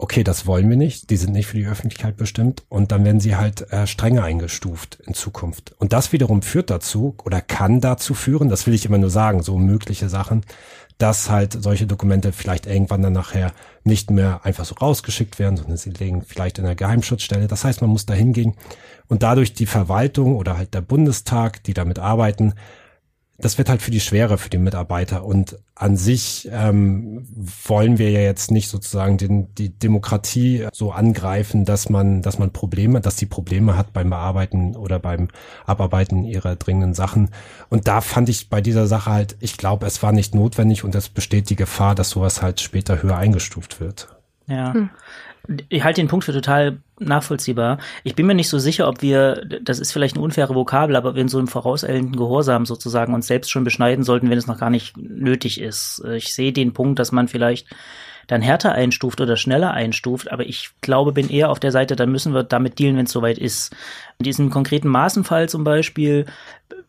[0.02, 3.20] okay, das wollen wir nicht, die sind nicht für die Öffentlichkeit bestimmt und dann werden
[3.20, 5.76] sie halt äh, strenger eingestuft in Zukunft.
[5.78, 9.44] Und das wiederum führt dazu oder kann dazu führen, das will ich immer nur sagen,
[9.44, 10.42] so mögliche Sachen,
[10.98, 13.52] dass halt solche Dokumente vielleicht irgendwann dann nachher
[13.84, 17.46] nicht mehr einfach so rausgeschickt werden, sondern sie liegen vielleicht in der Geheimschutzstelle.
[17.46, 18.54] Das heißt, man muss da hingehen
[19.06, 22.54] und dadurch die Verwaltung oder halt der Bundestag, die damit arbeiten,
[23.38, 25.24] das wird halt für die Schwere für die Mitarbeiter.
[25.24, 27.26] Und an sich ähm,
[27.66, 32.52] wollen wir ja jetzt nicht sozusagen den, die Demokratie so angreifen, dass man, dass man
[32.52, 35.28] Probleme, dass die Probleme hat beim Bearbeiten oder beim
[35.66, 37.30] Abarbeiten ihrer dringenden Sachen.
[37.68, 40.94] Und da fand ich bei dieser Sache halt, ich glaube, es war nicht notwendig und
[40.94, 44.08] es besteht die Gefahr, dass sowas halt später höher eingestuft wird.
[44.46, 44.72] Ja.
[44.74, 44.90] Hm.
[45.68, 47.78] Ich halte den Punkt für total nachvollziehbar.
[48.04, 51.14] Ich bin mir nicht so sicher, ob wir, das ist vielleicht eine unfaire Vokabel, aber
[51.14, 54.58] wir in so einem vorauseilenden Gehorsam sozusagen uns selbst schon beschneiden sollten, wenn es noch
[54.58, 56.02] gar nicht nötig ist.
[56.14, 57.66] Ich sehe den Punkt, dass man vielleicht
[58.32, 62.10] dann härter einstuft oder schneller einstuft, aber ich glaube, bin eher auf der Seite, dann
[62.10, 63.76] müssen wir damit dealen, wenn es soweit ist.
[64.18, 66.24] In diesem konkreten Maßenfall zum Beispiel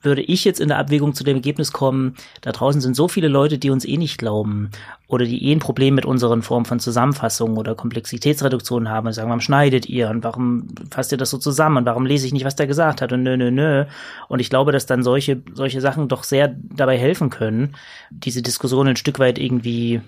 [0.01, 3.27] würde ich jetzt in der Abwägung zu dem Ergebnis kommen, da draußen sind so viele
[3.27, 4.69] Leute, die uns eh nicht glauben
[5.09, 9.27] oder die eh ein Problem mit unseren Formen von Zusammenfassung oder Komplexitätsreduktion haben und sagen,
[9.27, 12.45] warum schneidet ihr und warum fasst ihr das so zusammen und warum lese ich nicht,
[12.45, 13.83] was der gesagt hat und nö, nö, nö.
[14.29, 17.75] Und ich glaube, dass dann solche, solche Sachen doch sehr dabei helfen können,
[18.11, 19.99] diese Diskussion ein Stück weit irgendwie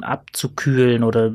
[0.00, 1.32] abzukühlen oder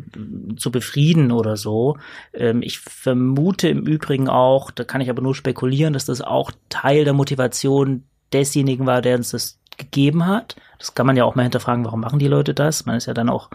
[0.58, 1.98] zu befrieden oder so.
[2.34, 6.52] Ähm, ich vermute im Übrigen auch, da kann ich aber nur spekulieren, dass das auch
[6.70, 10.56] Teil der Motivation desjenigen war, der uns das gegeben hat.
[10.78, 12.86] Das kann man ja auch mal hinterfragen, warum machen die Leute das?
[12.86, 13.50] Man ist ja dann auch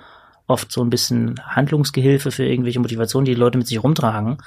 [0.46, 4.38] oft so ein bisschen Handlungsgehilfe für irgendwelche Motivationen, die die Leute mit sich rumtragen.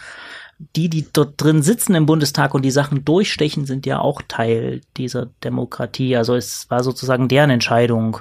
[0.76, 4.82] Die, die dort drin sitzen im Bundestag und die Sachen durchstechen, sind ja auch Teil
[4.98, 6.18] dieser Demokratie.
[6.18, 8.20] Also es war sozusagen deren Entscheidung,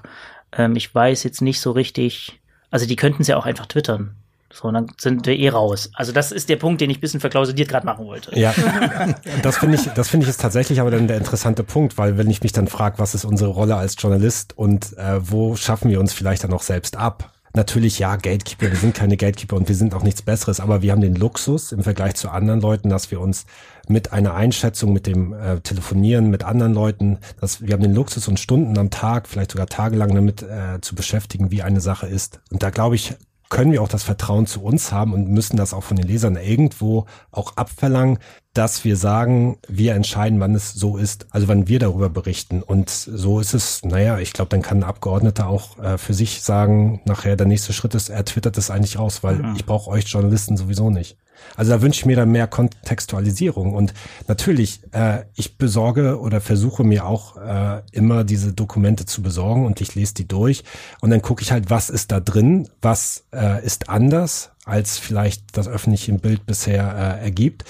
[0.53, 4.17] ähm, ich weiß jetzt nicht so richtig, also die könnten es ja auch einfach twittern.
[4.53, 5.91] So, und dann sind wir eh raus.
[5.95, 8.39] Also das ist der Punkt, den ich ein bisschen verklausuliert gerade machen wollte.
[8.39, 8.55] Ja,
[9.43, 12.31] das finde ich, das finde ich ist tatsächlich aber dann der interessante Punkt, weil wenn
[12.31, 16.01] ich mich dann frage, was ist unsere Rolle als Journalist und äh, wo schaffen wir
[16.01, 17.33] uns vielleicht dann auch selbst ab?
[17.57, 20.93] Natürlich, ja, Gatekeeper, wir sind keine Gatekeeper und wir sind auch nichts Besseres, aber wir
[20.93, 23.47] haben den Luxus im Vergleich zu anderen Leuten, dass wir uns
[23.89, 28.29] mit einer Einschätzung, mit dem äh, Telefonieren mit anderen Leuten, dass wir haben den Luxus
[28.29, 32.41] und Stunden am Tag, vielleicht sogar tagelang damit äh, zu beschäftigen, wie eine Sache ist.
[32.51, 33.15] Und da glaube ich,
[33.49, 36.37] können wir auch das Vertrauen zu uns haben und müssen das auch von den Lesern
[36.37, 38.19] irgendwo auch abverlangen,
[38.57, 42.63] dass wir sagen, wir entscheiden, wann es so ist, also wann wir darüber berichten.
[42.63, 46.43] Und so ist es, naja, ich glaube, dann kann ein Abgeordneter auch äh, für sich
[46.43, 49.55] sagen, nachher der nächste Schritt ist, er twittert das eigentlich aus, weil mhm.
[49.57, 51.17] ich brauche euch Journalisten sowieso nicht.
[51.55, 53.75] Also da wünsche ich mir dann mehr Kontextualisierung.
[53.75, 53.95] Und
[54.27, 59.81] natürlich, äh, ich besorge oder versuche mir auch äh, immer diese Dokumente zu besorgen und
[59.81, 60.65] ich lese die durch.
[61.01, 65.57] Und dann gucke ich halt, was ist da drin, was äh, ist anders, als vielleicht
[65.57, 67.65] das öffentliche Bild bisher äh, ergibt.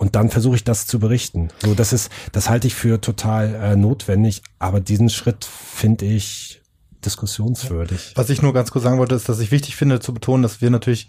[0.00, 1.50] Und dann versuche ich das zu berichten.
[1.62, 6.62] So, das ist, das halte ich für total äh, notwendig, aber diesen Schritt finde ich
[7.04, 8.14] diskussionswürdig.
[8.14, 10.62] Was ich nur ganz kurz sagen wollte, ist, dass ich wichtig finde zu betonen, dass
[10.62, 11.08] wir natürlich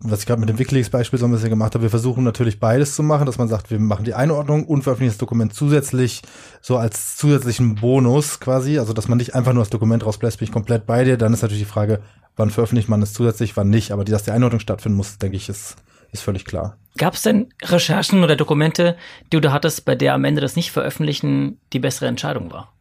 [0.00, 2.96] was ich gerade mit dem Wikileaks-Beispiel so ein bisschen gemacht habe, wir versuchen natürlich beides
[2.96, 6.20] zu machen, dass man sagt, wir machen die Einordnung und veröffentlichen das Dokument zusätzlich,
[6.60, 10.48] so als zusätzlichen Bonus quasi, also dass man nicht einfach nur das Dokument rausbläst, bin
[10.48, 12.00] ich komplett bei dir, dann ist natürlich die Frage,
[12.34, 15.48] wann veröffentlicht man es zusätzlich, wann nicht, aber dass die Einordnung stattfinden muss, denke ich,
[15.48, 15.76] ist,
[16.14, 16.78] ist völlig klar.
[16.96, 18.96] Gab es denn Recherchen oder Dokumente,
[19.32, 22.72] die du hattest, bei der am Ende das Nicht-Veröffentlichen die bessere Entscheidung war?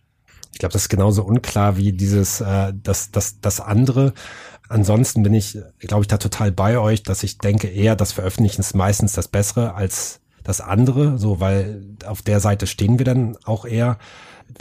[0.52, 4.14] Ich glaube, das ist genauso unklar wie dieses, äh, das, das, das andere.
[4.70, 8.62] Ansonsten bin ich, glaube ich, da total bei euch, dass ich denke eher, das Veröffentlichen
[8.62, 13.38] ist meistens das Bessere als das andere, so weil auf der Seite stehen wir dann
[13.46, 13.98] auch eher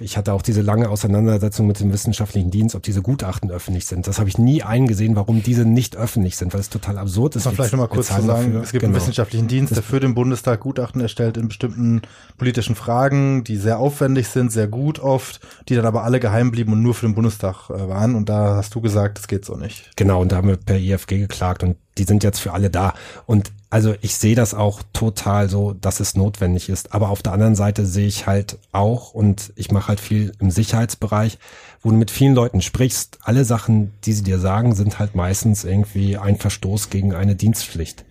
[0.01, 4.07] ich hatte auch diese lange Auseinandersetzung mit dem wissenschaftlichen Dienst, ob diese Gutachten öffentlich sind.
[4.07, 7.45] Das habe ich nie eingesehen, warum diese nicht öffentlich sind, weil es total absurd ist.
[7.45, 8.63] Man vielleicht nochmal kurz zu sagen, dafür.
[8.63, 8.93] es gibt genau.
[8.93, 12.03] einen wissenschaftlichen Dienst, der für den Bundestag Gutachten erstellt in bestimmten
[12.39, 16.73] politischen Fragen, die sehr aufwendig sind, sehr gut oft, die dann aber alle geheim blieben
[16.73, 18.15] und nur für den Bundestag äh, waren.
[18.15, 19.91] Und da hast du gesagt, das geht so nicht.
[19.97, 22.95] Genau, und da haben wir per IFG geklagt und die sind jetzt für alle da.
[23.27, 26.93] Und also ich sehe das auch total so, dass es notwendig ist.
[26.93, 30.51] Aber auf der anderen Seite sehe ich halt auch, und ich mache halt viel im
[30.51, 31.39] Sicherheitsbereich,
[31.83, 35.65] wo du mit vielen Leuten sprichst, alle Sachen, die sie dir sagen, sind halt meistens
[35.65, 38.05] irgendwie ein Verstoß gegen eine Dienstpflicht.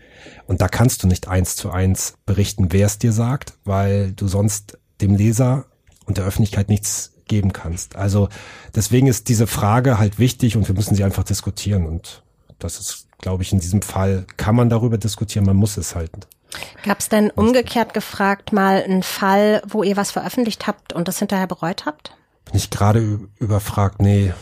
[0.47, 4.27] Und da kannst du nicht eins zu eins berichten, wer es dir sagt, weil du
[4.27, 5.65] sonst dem Leser
[6.05, 7.95] und der Öffentlichkeit nichts geben kannst.
[7.95, 8.27] Also
[8.75, 12.23] deswegen ist diese Frage halt wichtig und wir müssen sie einfach diskutieren und
[12.59, 16.21] das ist glaube ich, in diesem Fall kann man darüber diskutieren, man muss es halten.
[16.83, 21.19] Gab es denn umgekehrt gefragt mal einen Fall, wo ihr was veröffentlicht habt und das
[21.19, 22.15] hinterher bereut habt?
[22.45, 24.01] Bin ich gerade überfragt?
[24.01, 24.33] Nee,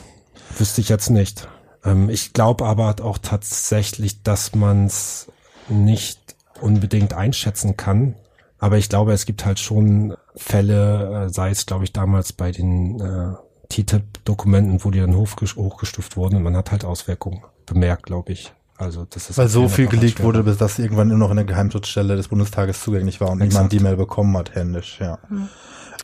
[0.58, 1.48] wüsste ich jetzt nicht.
[1.84, 5.32] Ähm, ich glaube aber auch tatsächlich, dass man es
[5.68, 6.20] nicht
[6.62, 8.16] unbedingt einschätzen kann.
[8.58, 12.52] Aber ich glaube, es gibt halt schon Fälle, äh, sei es, glaube ich, damals bei
[12.52, 13.36] den äh,
[13.70, 18.52] TTIP-Dokumenten, wo die dann hochgestuft wurden und man hat halt Auswirkungen bemerkt, glaube ich.
[18.80, 21.46] Also das ist Weil so viel geleakt wurde, bis das irgendwann nur noch in der
[21.46, 23.54] Geheimschutzstelle des Bundestages zugänglich war und Exakt.
[23.54, 25.20] niemand die Mail bekommen hat, händisch, ja.
[25.30, 25.50] Mhm.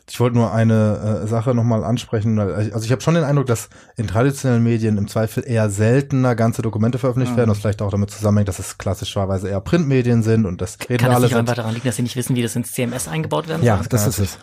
[0.08, 2.38] Ich wollte nur eine äh, Sache nochmal ansprechen.
[2.38, 6.62] Also ich habe schon den Eindruck, dass in traditionellen Medien im Zweifel eher seltener ganze
[6.62, 7.38] Dokumente veröffentlicht mhm.
[7.38, 11.12] werden, was vielleicht auch damit zusammenhängt, dass es klassischerweise eher Printmedien sind und das Kann
[11.12, 11.28] alle.
[11.28, 13.82] Kann einfach daran liegen, dass sie nicht wissen, wie das ins CMS eingebaut werden Ja,
[13.90, 14.38] das ist es.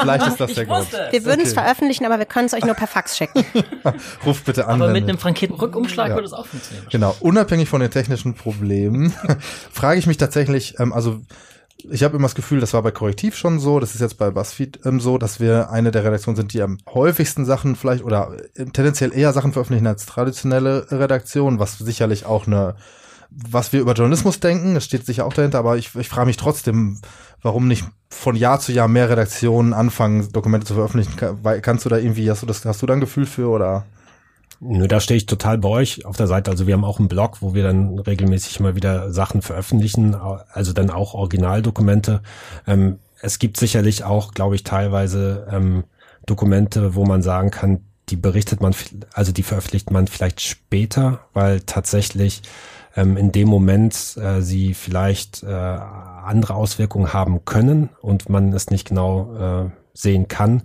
[0.00, 0.86] vielleicht ist das der Grund.
[0.92, 1.62] Wir würden es okay.
[1.62, 3.44] veröffentlichen, aber wir können es euch nur per Fax schicken.
[4.26, 4.82] Ruft bitte an.
[4.82, 6.14] Aber mit einem frankierten Rückumschlag ja.
[6.14, 6.86] würde es auch funktionieren.
[6.90, 7.16] Genau.
[7.20, 9.14] Unabhängig von den technischen Problemen
[9.72, 11.20] frage ich mich tatsächlich, ähm, also
[11.84, 14.30] ich habe immer das Gefühl, das war bei Korrektiv schon so, das ist jetzt bei
[14.30, 18.36] BuzzFeed ähm, so, dass wir eine der Redaktionen sind, die am häufigsten Sachen vielleicht oder
[18.54, 22.74] äh, tendenziell eher Sachen veröffentlichen als traditionelle Redaktion, was sicherlich auch eine,
[23.30, 26.36] was wir über Journalismus denken, das steht sicher auch dahinter, aber ich, ich frage mich
[26.36, 27.00] trotzdem,
[27.42, 31.14] warum nicht von Jahr zu Jahr mehr Redaktionen anfangen, Dokumente zu veröffentlichen.
[31.62, 33.84] Kannst du da irgendwie, hast du das, hast du da ein Gefühl für oder?
[34.60, 36.50] Nö, da stehe ich total bei euch auf der Seite.
[36.50, 40.72] Also wir haben auch einen Blog, wo wir dann regelmäßig mal wieder Sachen veröffentlichen, also
[40.72, 42.22] dann auch Originaldokumente.
[42.66, 45.84] Ähm, es gibt sicherlich auch, glaube ich, teilweise ähm,
[46.26, 48.74] Dokumente, wo man sagen kann, die berichtet man,
[49.12, 52.42] also die veröffentlicht man vielleicht später, weil tatsächlich
[52.96, 58.70] ähm, in dem Moment äh, sie vielleicht äh, andere Auswirkungen haben können und man es
[58.70, 60.62] nicht genau äh, sehen kann.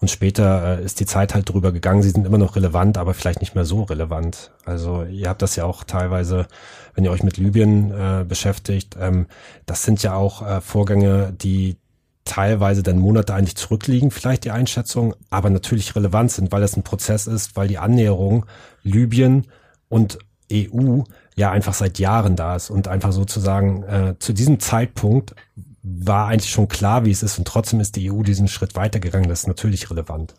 [0.00, 2.02] Und später äh, ist die Zeit halt drüber gegangen.
[2.02, 4.50] Sie sind immer noch relevant, aber vielleicht nicht mehr so relevant.
[4.64, 6.46] Also ihr habt das ja auch teilweise,
[6.94, 9.26] wenn ihr euch mit Libyen äh, beschäftigt, ähm,
[9.66, 11.76] das sind ja auch äh, Vorgänge, die
[12.24, 16.82] teilweise dann Monate eigentlich zurückliegen, vielleicht die Einschätzung, aber natürlich relevant sind, weil es ein
[16.82, 18.46] Prozess ist, weil die Annäherung
[18.82, 19.48] Libyen
[19.88, 20.18] und
[20.52, 21.02] EU
[21.36, 25.34] ja einfach seit Jahren da ist und einfach sozusagen äh, zu diesem Zeitpunkt
[25.82, 29.28] war eigentlich schon klar, wie es ist und trotzdem ist die EU diesen Schritt weitergegangen.
[29.28, 30.34] Das ist natürlich relevant.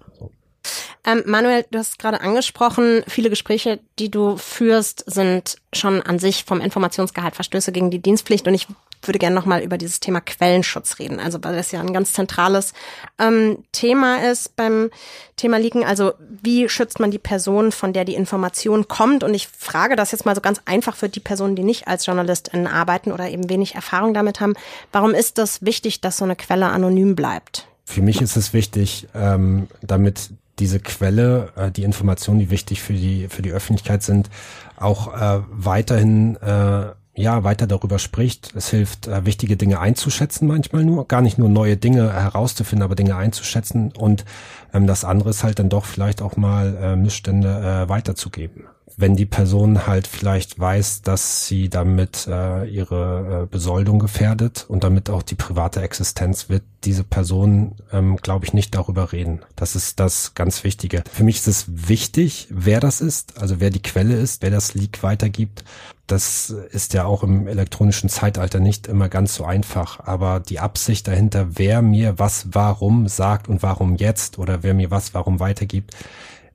[1.04, 6.44] Ähm, Manuel, du hast gerade angesprochen, viele Gespräche, die du führst, sind schon an sich
[6.44, 8.48] vom Informationsgehalt Verstöße gegen die Dienstpflicht.
[8.48, 8.68] Und ich
[9.08, 11.20] würde gerne nochmal über dieses Thema Quellenschutz reden.
[11.20, 12.74] Also weil das ja ein ganz zentrales
[13.20, 14.90] ähm, Thema ist beim
[15.36, 15.84] Thema Leaken.
[15.84, 19.24] Also wie schützt man die Person, von der die Information kommt?
[19.24, 22.06] Und ich frage das jetzt mal so ganz einfach für die Personen, die nicht als
[22.06, 24.54] JournalistInnen arbeiten oder eben wenig Erfahrung damit haben.
[24.92, 27.68] Warum ist das wichtig, dass so eine Quelle anonym bleibt?
[27.86, 32.94] Für mich ist es wichtig, ähm, damit diese Quelle, äh, die Informationen, die wichtig für
[32.94, 34.30] die für die Öffentlichkeit sind,
[34.78, 38.54] auch äh, weiterhin äh, ja weiter darüber spricht.
[38.56, 42.96] Es hilft, äh, wichtige Dinge einzuschätzen manchmal nur, gar nicht nur neue Dinge herauszufinden, aber
[42.96, 43.92] Dinge einzuschätzen.
[43.98, 44.26] Und
[44.74, 48.66] ähm, das andere ist halt dann doch vielleicht auch mal äh, Missstände äh, weiterzugeben
[49.02, 54.84] wenn die Person halt vielleicht weiß, dass sie damit äh, ihre äh, Besoldung gefährdet und
[54.84, 59.42] damit auch die private Existenz, wird diese Person, ähm, glaube ich, nicht darüber reden.
[59.56, 61.04] Das ist das ganz Wichtige.
[61.12, 64.74] Für mich ist es wichtig, wer das ist, also wer die Quelle ist, wer das
[64.76, 65.64] Leak weitergibt.
[66.08, 70.00] Das ist ja auch im elektronischen Zeitalter nicht immer ganz so einfach.
[70.02, 74.92] Aber die Absicht dahinter, wer mir was warum sagt und warum jetzt oder wer mir
[74.92, 75.96] was warum weitergibt,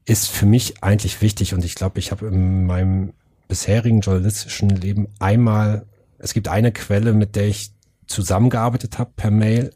[0.07, 1.53] ist für mich eigentlich wichtig.
[1.53, 3.13] Und ich glaube, ich habe in meinem
[3.49, 5.87] bisherigen journalistischen Leben einmal,
[6.19, 7.73] es gibt eine Quelle, mit der ich
[8.07, 9.73] zusammengearbeitet habe per Mail,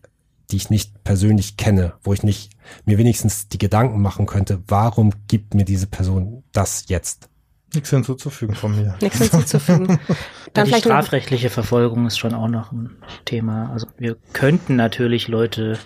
[0.50, 2.50] die ich nicht persönlich kenne, wo ich nicht
[2.84, 7.28] mir wenigstens die Gedanken machen könnte, warum gibt mir diese Person das jetzt?
[7.72, 8.96] Nichts hinzuzufügen von mir.
[9.00, 10.00] Nichts hinzuzufügen.
[10.54, 13.70] Dann die strafrechtliche Verfolgung ist schon auch noch ein Thema.
[13.70, 15.78] Also wir könnten natürlich Leute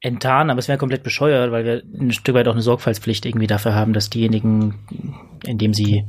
[0.00, 3.48] enttarnen, aber es wäre komplett bescheuert, weil wir ein Stück weit auch eine Sorgfaltspflicht irgendwie
[3.48, 4.74] dafür haben, dass diejenigen,
[5.44, 6.04] indem sie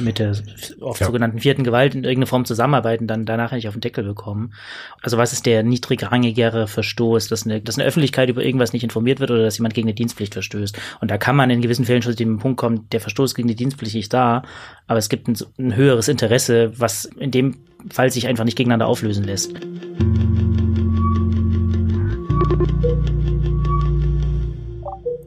[0.00, 0.36] mit der
[0.80, 1.06] oft ja.
[1.06, 4.54] sogenannten vierten Gewalt in irgendeiner Form zusammenarbeiten, dann danach nicht auf den Deckel bekommen.
[5.02, 9.18] Also was ist der niedrigrangigere Verstoß, dass eine, dass eine Öffentlichkeit über irgendwas nicht informiert
[9.18, 10.78] wird oder dass jemand gegen eine Dienstpflicht verstößt?
[11.00, 13.48] Und da kann man in gewissen Fällen schon zu dem Punkt kommen, der Verstoß gegen
[13.48, 14.42] die Dienstpflicht ist da,
[14.86, 17.56] aber es gibt ein, ein höheres Interesse, was in dem
[17.90, 19.54] Fall sich einfach nicht gegeneinander auflösen lässt.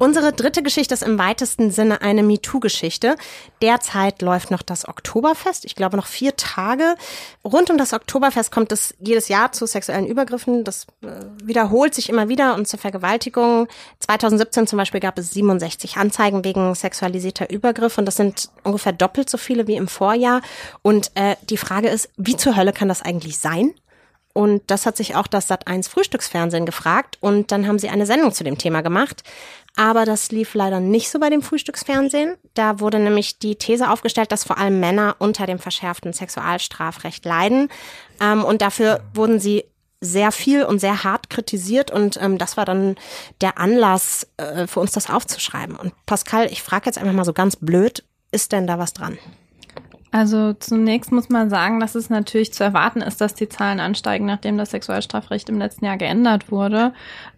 [0.01, 3.15] Unsere dritte Geschichte ist im weitesten Sinne eine MeToo-Geschichte.
[3.61, 5.63] Derzeit läuft noch das Oktoberfest.
[5.63, 6.95] Ich glaube noch vier Tage.
[7.45, 10.63] Rund um das Oktoberfest kommt es jedes Jahr zu sexuellen Übergriffen.
[10.63, 11.07] Das äh,
[11.43, 13.67] wiederholt sich immer wieder und zur Vergewaltigung.
[13.99, 19.29] 2017 zum Beispiel gab es 67 Anzeigen wegen sexualisierter Übergriffe und das sind ungefähr doppelt
[19.29, 20.41] so viele wie im Vorjahr.
[20.81, 23.75] Und äh, die Frage ist, wie zur Hölle kann das eigentlich sein?
[24.33, 27.17] Und das hat sich auch das Sat1 Frühstücksfernsehen gefragt.
[27.19, 29.23] Und dann haben sie eine Sendung zu dem Thema gemacht.
[29.75, 32.35] Aber das lief leider nicht so bei dem Frühstücksfernsehen.
[32.53, 37.69] Da wurde nämlich die These aufgestellt, dass vor allem Männer unter dem verschärften Sexualstrafrecht leiden.
[38.19, 39.65] Ähm, und dafür wurden sie
[40.01, 42.95] sehr viel und sehr hart kritisiert und ähm, das war dann
[43.39, 45.75] der Anlass äh, für uns, das aufzuschreiben.
[45.75, 49.19] Und Pascal, ich frage jetzt einfach mal so ganz blöd, ist denn da was dran?
[50.13, 54.25] Also zunächst muss man sagen, dass es natürlich zu erwarten ist, dass die Zahlen ansteigen,
[54.25, 56.91] nachdem das Sexualstrafrecht im letzten Jahr geändert wurde.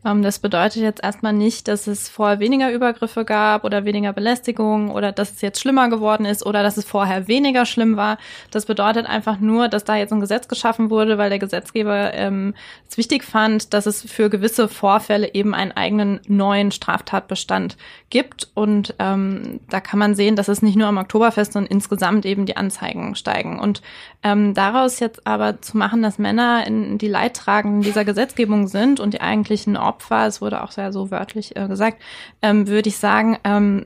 [0.03, 4.89] Ähm, das bedeutet jetzt erstmal nicht, dass es vorher weniger Übergriffe gab oder weniger Belästigung
[4.89, 8.17] oder dass es jetzt schlimmer geworden ist oder dass es vorher weniger schlimm war.
[8.49, 12.55] Das bedeutet einfach nur, dass da jetzt ein Gesetz geschaffen wurde, weil der Gesetzgeber ähm,
[12.89, 17.77] es wichtig fand, dass es für gewisse Vorfälle eben einen eigenen neuen Straftatbestand
[18.09, 18.49] gibt.
[18.55, 22.47] Und ähm, da kann man sehen, dass es nicht nur am Oktoberfest, sondern insgesamt eben
[22.47, 23.59] die Anzeigen steigen.
[23.59, 23.81] Und
[24.23, 29.13] ähm, daraus jetzt aber zu machen, dass Männer in die Leidtragenden dieser Gesetzgebung sind und
[29.13, 32.01] die eigentlichen Opfer, es wurde auch sehr so wörtlich äh, gesagt,
[32.41, 33.85] ähm, würde ich sagen, ähm,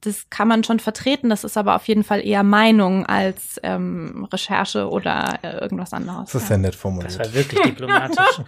[0.00, 4.28] das kann man schon vertreten, das ist aber auf jeden Fall eher Meinung als ähm,
[4.32, 6.30] Recherche oder äh, irgendwas anderes.
[6.30, 7.18] Das ist ja nett formuliert.
[7.18, 8.42] Das war wirklich diplomatisch.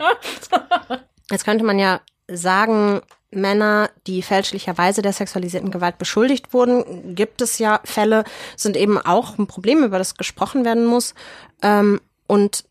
[1.31, 3.01] Jetzt könnte man ja sagen,
[3.31, 8.25] Männer, die fälschlicherweise der sexualisierten Gewalt beschuldigt wurden, gibt es ja Fälle,
[8.57, 11.15] sind eben auch ein Problem, über das gesprochen werden muss.
[11.63, 12.65] Ähm, und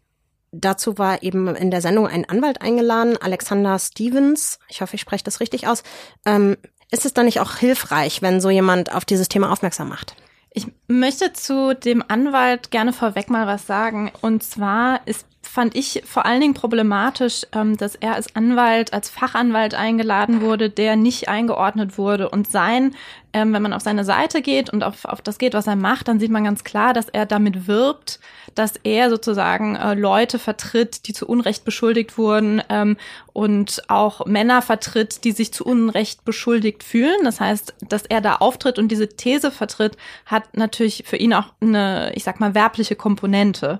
[0.51, 4.59] dazu war eben in der Sendung ein Anwalt eingeladen, Alexander Stevens.
[4.67, 5.83] Ich hoffe, ich spreche das richtig aus.
[6.25, 6.57] Ähm,
[6.91, 10.15] ist es dann nicht auch hilfreich, wenn so jemand auf dieses Thema aufmerksam macht?
[10.51, 14.11] Ich möchte zu dem Anwalt gerne vorweg mal was sagen.
[14.21, 19.09] Und zwar ist fand ich vor allen Dingen problematisch, ähm, dass er als Anwalt, als
[19.09, 22.29] Fachanwalt eingeladen wurde, der nicht eingeordnet wurde.
[22.29, 22.95] Und sein,
[23.33, 26.07] ähm, wenn man auf seine Seite geht und auf, auf das geht, was er macht,
[26.07, 28.19] dann sieht man ganz klar, dass er damit wirbt,
[28.53, 32.97] dass er sozusagen äh, Leute vertritt, die zu Unrecht beschuldigt wurden ähm,
[33.33, 37.23] und auch Männer vertritt, die sich zu Unrecht beschuldigt fühlen.
[37.23, 41.53] Das heißt, dass er da auftritt und diese These vertritt, hat natürlich für ihn auch
[41.59, 43.79] eine, ich sag mal, werbliche Komponente.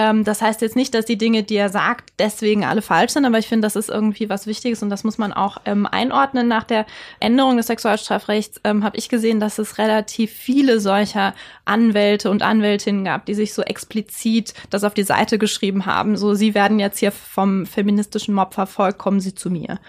[0.00, 3.26] Ähm, das heißt jetzt nicht, dass die Dinge, die er sagt, deswegen alle falsch sind,
[3.26, 6.48] aber ich finde, das ist irgendwie was Wichtiges und das muss man auch ähm, einordnen.
[6.48, 6.86] Nach der
[7.20, 11.34] Änderung des Sexualstrafrechts ähm, habe ich gesehen, dass es relativ viele solcher
[11.66, 16.16] Anwälte und Anwältinnen gab, die sich so explizit das auf die Seite geschrieben haben.
[16.16, 19.80] So, sie werden jetzt hier vom feministischen Mob verfolgt, kommen sie zu mir.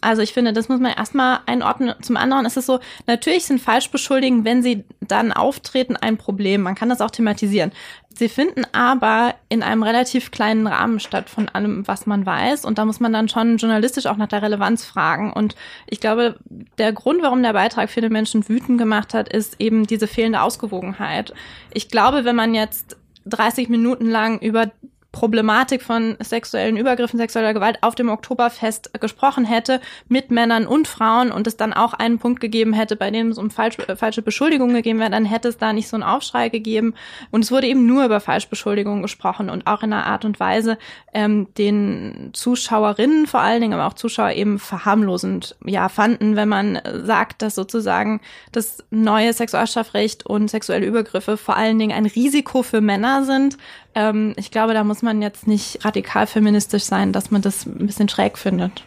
[0.00, 1.94] Also ich finde, das muss man erstmal einordnen.
[2.02, 6.62] Zum anderen ist es so, natürlich sind Falschbeschuldigen, wenn sie dann auftreten, ein Problem.
[6.62, 7.72] Man kann das auch thematisieren.
[8.12, 12.64] Sie finden aber in einem relativ kleinen Rahmen statt von allem, was man weiß.
[12.64, 15.32] Und da muss man dann schon journalistisch auch nach der Relevanz fragen.
[15.32, 15.54] Und
[15.86, 16.36] ich glaube,
[16.76, 21.32] der Grund, warum der Beitrag viele Menschen wütend gemacht hat, ist eben diese fehlende Ausgewogenheit.
[21.72, 22.96] Ich glaube, wenn man jetzt
[23.26, 24.70] 30 Minuten lang über
[25.12, 31.32] Problematik von sexuellen Übergriffen, sexueller Gewalt auf dem Oktoberfest gesprochen hätte mit Männern und Frauen
[31.32, 34.22] und es dann auch einen Punkt gegeben hätte, bei dem es um falsch, äh, falsche
[34.22, 36.94] Beschuldigungen gegeben wäre, dann hätte es da nicht so einen Aufschrei gegeben.
[37.32, 40.78] Und es wurde eben nur über Falschbeschuldigungen gesprochen und auch in einer Art und Weise,
[41.12, 46.80] ähm, den Zuschauerinnen vor allen Dingen, aber auch Zuschauer eben verharmlosend ja fanden, wenn man
[47.02, 48.20] sagt, dass sozusagen
[48.52, 53.56] das neue Sexualstrafrecht und sexuelle Übergriffe vor allen Dingen ein Risiko für Männer sind.
[53.94, 57.86] Ähm, ich glaube, da muss man jetzt nicht radikal feministisch sein, dass man das ein
[57.86, 58.84] bisschen schräg findet.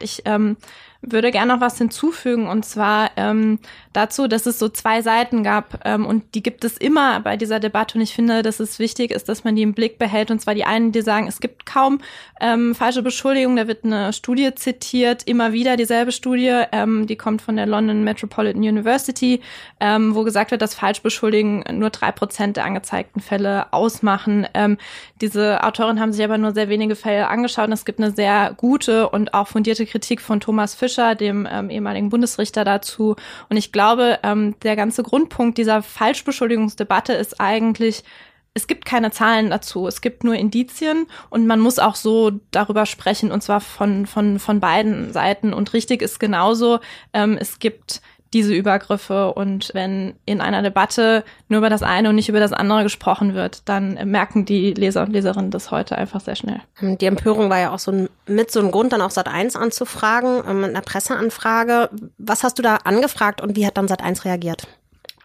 [0.00, 0.56] Ich ähm,
[1.06, 2.46] würde gerne noch was hinzufügen.
[2.46, 3.58] Und zwar ähm,
[3.92, 7.60] dazu, dass es so zwei Seiten gab ähm, und die gibt es immer bei dieser
[7.60, 7.98] Debatte.
[7.98, 10.30] Und ich finde, dass es wichtig ist, dass man die im Blick behält.
[10.30, 12.00] Und zwar die einen, die sagen, es gibt kaum
[12.40, 17.42] ähm, falsche Beschuldigungen, da wird eine Studie zitiert, immer wieder dieselbe Studie, ähm, die kommt
[17.42, 19.40] von der London Metropolitan University,
[19.80, 24.46] ähm, wo gesagt wird, dass Falschbeschuldigungen nur drei Prozent der angezeigten Fälle ausmachen.
[24.54, 24.78] Ähm,
[25.20, 27.66] diese Autoren haben sich aber nur sehr wenige Fälle angeschaut.
[27.66, 31.48] Und es gibt eine sehr gute und auch fundierte Kritik von Thomas Fischer Fischer, dem
[31.50, 33.16] ähm, ehemaligen Bundesrichter, dazu.
[33.48, 38.04] Und ich glaube, ähm, der ganze Grundpunkt dieser Falschbeschuldigungsdebatte ist eigentlich,
[38.54, 42.86] es gibt keine Zahlen dazu, es gibt nur Indizien und man muss auch so darüber
[42.86, 45.52] sprechen und zwar von, von, von beiden Seiten.
[45.52, 46.78] Und richtig ist genauso,
[47.12, 48.00] ähm, es gibt
[48.34, 49.32] diese Übergriffe.
[49.32, 53.34] Und wenn in einer Debatte nur über das eine und nicht über das andere gesprochen
[53.34, 56.60] wird, dann merken die Leser und Leserinnen das heute einfach sehr schnell.
[56.80, 59.56] Die Empörung war ja auch so ein, mit so einem Grund, dann auch Sat 1
[59.56, 61.88] anzufragen, ähm, mit einer Presseanfrage.
[62.18, 64.66] Was hast du da angefragt und wie hat dann Sat 1 reagiert?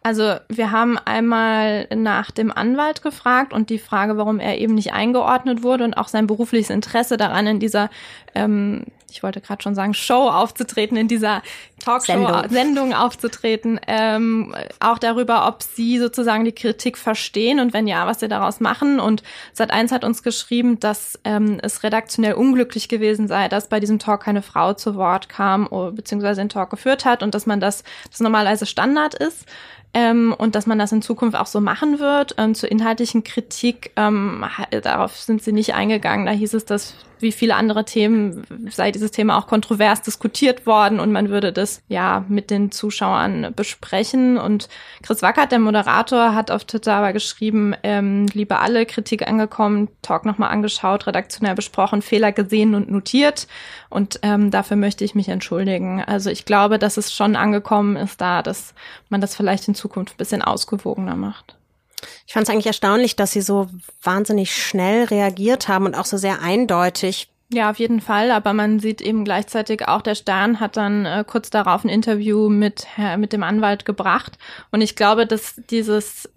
[0.01, 4.93] Also wir haben einmal nach dem Anwalt gefragt und die Frage, warum er eben nicht
[4.93, 7.89] eingeordnet wurde und auch sein berufliches Interesse daran, in dieser
[8.33, 11.41] ähm, ich wollte gerade schon sagen, Show aufzutreten, in dieser
[11.79, 17.87] Talkshow, Sendung, Sendung aufzutreten, ähm, auch darüber, ob sie sozusagen die Kritik verstehen und wenn
[17.87, 18.99] ja, was sie daraus machen.
[18.99, 19.23] Und
[19.57, 24.23] Sat1 hat uns geschrieben, dass ähm, es redaktionell unglücklich gewesen sei, dass bei diesem Talk
[24.23, 27.83] keine Frau zu Wort kam, oh, beziehungsweise den Talk geführt hat und dass man das,
[28.09, 29.45] das normalerweise Standard ist.
[29.91, 32.35] Ähm, und dass man das in Zukunft auch so machen wird.
[32.37, 34.45] Ähm, zur inhaltlichen Kritik, ähm,
[34.83, 36.27] darauf sind sie nicht eingegangen.
[36.27, 40.99] Da hieß es, dass wie viele andere Themen sei dieses Thema auch kontrovers diskutiert worden
[40.99, 44.37] und man würde das ja mit den Zuschauern besprechen.
[44.37, 44.69] Und
[45.03, 50.25] Chris Wackert, der Moderator, hat auf Twitter aber geschrieben, ähm, liebe alle, Kritik angekommen, Talk
[50.25, 53.47] nochmal angeschaut, redaktionell besprochen, Fehler gesehen und notiert.
[53.89, 56.03] Und ähm, dafür möchte ich mich entschuldigen.
[56.03, 58.73] Also ich glaube, dass es schon angekommen ist da, dass
[59.09, 61.58] man das vielleicht in Zukunft ein bisschen ausgewogener macht.
[62.27, 63.67] Ich fand es eigentlich erstaunlich, dass sie so
[64.03, 67.29] wahnsinnig schnell reagiert haben und auch so sehr eindeutig.
[67.51, 68.31] Ja, auf jeden Fall.
[68.31, 72.47] Aber man sieht eben gleichzeitig auch, der Stern hat dann äh, kurz darauf ein Interview
[72.47, 72.85] mit,
[73.17, 74.37] mit dem Anwalt gebracht.
[74.71, 76.29] Und ich glaube, dass dieses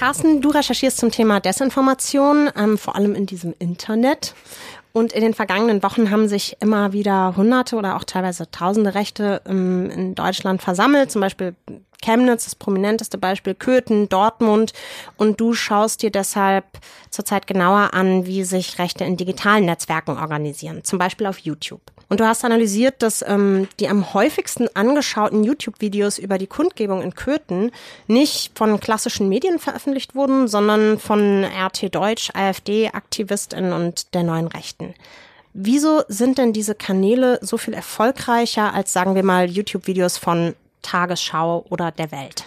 [0.00, 4.34] Carsten, du recherchierst zum Thema Desinformation, ähm, vor allem in diesem Internet.
[4.94, 9.42] Und in den vergangenen Wochen haben sich immer wieder Hunderte oder auch teilweise Tausende Rechte
[9.44, 11.10] ähm, in Deutschland versammelt.
[11.10, 11.54] Zum Beispiel
[12.02, 14.72] Chemnitz, das prominenteste Beispiel, Köthen, Dortmund.
[15.18, 16.64] Und du schaust dir deshalb
[17.10, 21.82] zurzeit genauer an, wie sich Rechte in digitalen Netzwerken organisieren, zum Beispiel auf YouTube.
[22.10, 27.14] Und du hast analysiert, dass ähm, die am häufigsten angeschauten YouTube-Videos über die Kundgebung in
[27.14, 27.70] Köthen
[28.08, 34.94] nicht von klassischen Medien veröffentlicht wurden, sondern von RT Deutsch, AfD-AktivistInnen und der neuen Rechten.
[35.52, 41.64] Wieso sind denn diese Kanäle so viel erfolgreicher als, sagen wir mal, YouTube-Videos von Tagesschau
[41.70, 42.44] oder der Welt?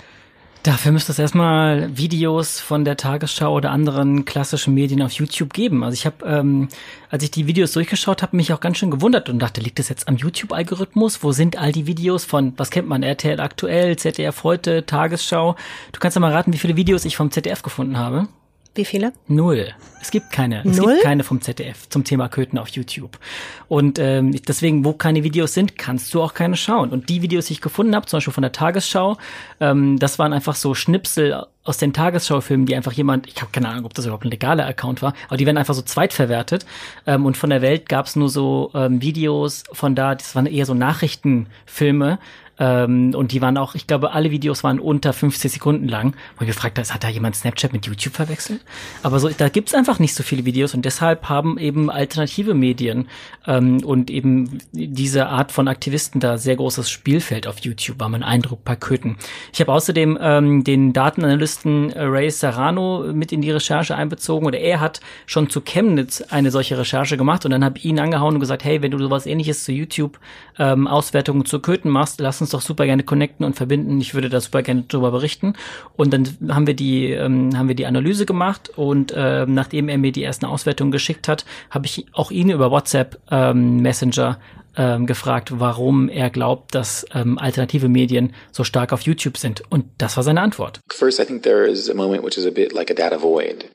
[0.63, 5.83] Dafür müsste es erstmal Videos von der Tagesschau oder anderen klassischen Medien auf YouTube geben.
[5.83, 6.69] Also ich habe, ähm,
[7.09, 9.89] als ich die Videos durchgeschaut habe, mich auch ganz schön gewundert und dachte, liegt das
[9.89, 11.21] jetzt am YouTube-Algorithmus?
[11.21, 15.57] Wo sind all die Videos von, was kennt man, RTL aktuell, ZDF heute, Tagesschau?
[15.91, 18.29] Du kannst ja mal raten, wie viele Videos ich vom ZDF gefunden habe.
[18.75, 19.13] Wie viele?
[19.27, 19.67] Null.
[20.01, 20.65] Es gibt keine.
[20.65, 20.93] Es Null?
[20.93, 23.19] gibt keine vom ZDF zum Thema Köthen auf YouTube.
[23.67, 26.89] Und ähm, deswegen, wo keine Videos sind, kannst du auch keine schauen.
[26.89, 29.17] Und die Videos, die ich gefunden habe, zum Beispiel von der Tagesschau,
[29.59, 33.69] ähm, das waren einfach so Schnipsel aus den Tagesschaufilmen, die einfach jemand, ich habe keine
[33.69, 36.65] Ahnung, ob das überhaupt ein legaler Account war, aber die werden einfach so zweitverwertet.
[37.05, 40.45] Ähm, und von der Welt gab es nur so ähm, Videos von da, das waren
[40.45, 42.19] eher so Nachrichtenfilme,
[42.59, 46.15] ähm, und die waren auch, ich glaube, alle Videos waren unter 50 Sekunden lang.
[46.37, 48.61] Wo ich gefragt habe, hat da jemand Snapchat mit YouTube verwechselt?
[49.01, 53.07] Aber so, da gibt's einfach nicht so viele Videos und deshalb haben eben alternative Medien
[53.47, 58.23] ähm, und eben diese Art von Aktivisten da sehr großes Spielfeld auf YouTube, war mein
[58.23, 59.17] Eindruck bei Köthen.
[59.51, 64.79] Ich habe außerdem ähm, den Datenanalysten Ray Serrano mit in die Recherche einbezogen oder er
[64.79, 68.39] hat schon zu Chemnitz eine solche Recherche gemacht und dann habe ich ihn angehauen und
[68.39, 70.19] gesagt, hey, wenn du sowas ähnliches zu YouTube
[70.59, 73.99] ähm, Auswertungen zu Köthen machst, lass uns doch super gerne connecten und verbinden.
[73.99, 75.53] Ich würde da super gerne drüber berichten.
[75.95, 79.97] Und dann haben wir die, ähm, haben wir die Analyse gemacht und äh, nachdem er
[79.97, 84.39] mir die ersten Auswertungen geschickt hat, habe ich auch ihn über WhatsApp ähm, Messenger
[84.75, 89.63] ähm, gefragt, warum er glaubt, dass ähm, alternative Medien so stark auf YouTube sind.
[89.69, 90.79] Und das war seine Antwort.
[90.91, 93.65] First, I think there is a moment which is a bit like a data void,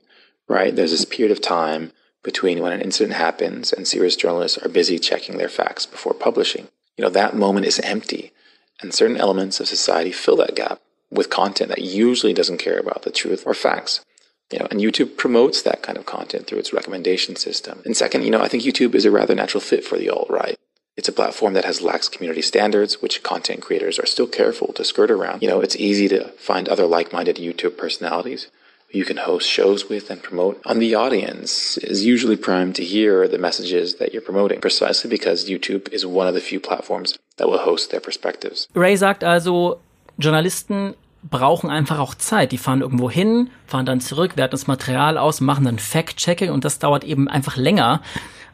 [0.48, 0.74] right?
[0.74, 1.92] There's this period of time
[2.22, 6.66] between when an incident happens and serious journalists are busy checking their facts before publishing.
[6.96, 8.32] You know, that moment is empty.
[8.80, 13.02] And certain elements of society fill that gap with content that usually doesn't care about
[13.02, 14.04] the truth or facts.
[14.52, 17.82] You know, and YouTube promotes that kind of content through its recommendation system.
[17.84, 20.56] And second, you know, I think YouTube is a rather natural fit for the alt-right.
[20.96, 24.84] It's a platform that has lax community standards, which content creators are still careful to
[24.84, 25.42] skirt around.
[25.42, 28.48] You know, it's easy to find other like-minded YouTube personalities
[28.90, 30.60] who you can host shows with and promote.
[30.64, 35.48] And the audience is usually primed to hear the messages that you're promoting, precisely because
[35.48, 38.68] YouTube is one of the few platforms that will host their perspectives.
[38.74, 39.80] Ray sagt also,
[40.18, 42.52] Journalisten brauchen einfach auch Zeit.
[42.52, 46.64] Die fahren irgendwo hin, fahren dann zurück, werten das Material aus, machen dann Fact-Checking und
[46.64, 48.02] das dauert eben einfach länger,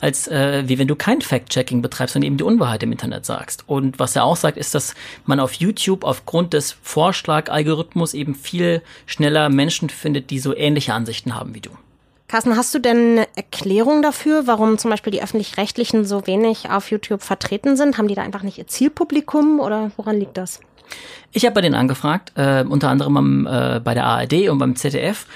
[0.01, 3.65] als äh, wie wenn du kein Fact-Checking betreibst und eben die Unwahrheit im Internet sagst.
[3.67, 8.83] Und was er auch sagt, ist, dass man auf YouTube aufgrund des Vorschlag-Algorithmus eben viel
[9.07, 11.71] schneller Menschen findet, die so ähnliche Ansichten haben wie du.
[12.27, 16.91] Carsten, hast du denn eine Erklärung dafür, warum zum Beispiel die öffentlich-rechtlichen so wenig auf
[16.91, 17.99] YouTube vertreten sind?
[17.99, 20.61] Haben die da einfach nicht ihr Zielpublikum oder woran liegt das?
[21.33, 24.77] Ich habe bei denen angefragt, äh, unter anderem am, äh, bei der ARD und beim
[24.77, 25.27] ZDF.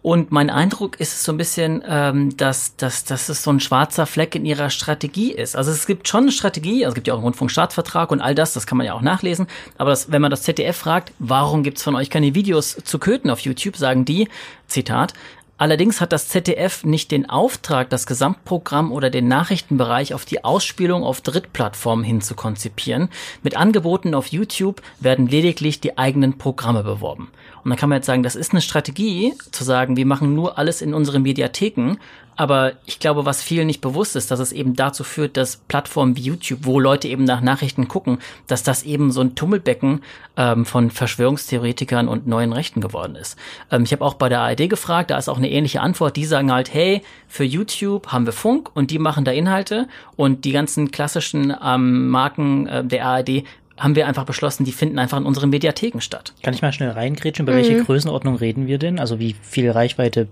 [0.00, 4.06] Und mein Eindruck ist so ein bisschen, ähm, dass, dass, dass es so ein schwarzer
[4.06, 5.56] Fleck in ihrer Strategie ist.
[5.56, 8.34] Also es gibt schon eine Strategie, also es gibt ja auch einen Rundfunkstaatsvertrag und all
[8.34, 9.48] das, das kann man ja auch nachlesen.
[9.76, 13.28] Aber das, wenn man das ZDF fragt, warum gibt's von euch keine Videos zu Köten
[13.28, 14.28] auf YouTube, sagen die,
[14.68, 15.14] Zitat,
[15.58, 21.02] Allerdings hat das ZDF nicht den Auftrag, das Gesamtprogramm oder den Nachrichtenbereich auf die Ausspielung
[21.02, 23.08] auf Drittplattformen hin zu konzipieren.
[23.42, 27.32] Mit Angeboten auf YouTube werden lediglich die eigenen Programme beworben.
[27.64, 30.58] Und dann kann man jetzt sagen, das ist eine Strategie, zu sagen, wir machen nur
[30.58, 31.96] alles in unseren Mediatheken,
[32.38, 36.16] aber ich glaube, was vielen nicht bewusst ist, dass es eben dazu führt, dass Plattformen
[36.16, 40.02] wie YouTube, wo Leute eben nach Nachrichten gucken, dass das eben so ein Tummelbecken
[40.36, 43.36] ähm, von Verschwörungstheoretikern und neuen Rechten geworden ist.
[43.72, 46.14] Ähm, ich habe auch bei der ARD gefragt, da ist auch eine ähnliche Antwort.
[46.14, 50.44] Die sagen halt, hey, für YouTube haben wir Funk und die machen da Inhalte und
[50.44, 53.42] die ganzen klassischen ähm, Marken äh, der ARD
[53.78, 56.34] haben wir einfach beschlossen, die finden einfach in unseren Mediatheken statt.
[56.42, 57.46] Kann ich mal schnell reingrätschen?
[57.46, 57.56] Über mhm.
[57.58, 58.98] welche Größenordnung reden wir denn?
[58.98, 60.28] Also wie viel Reichweite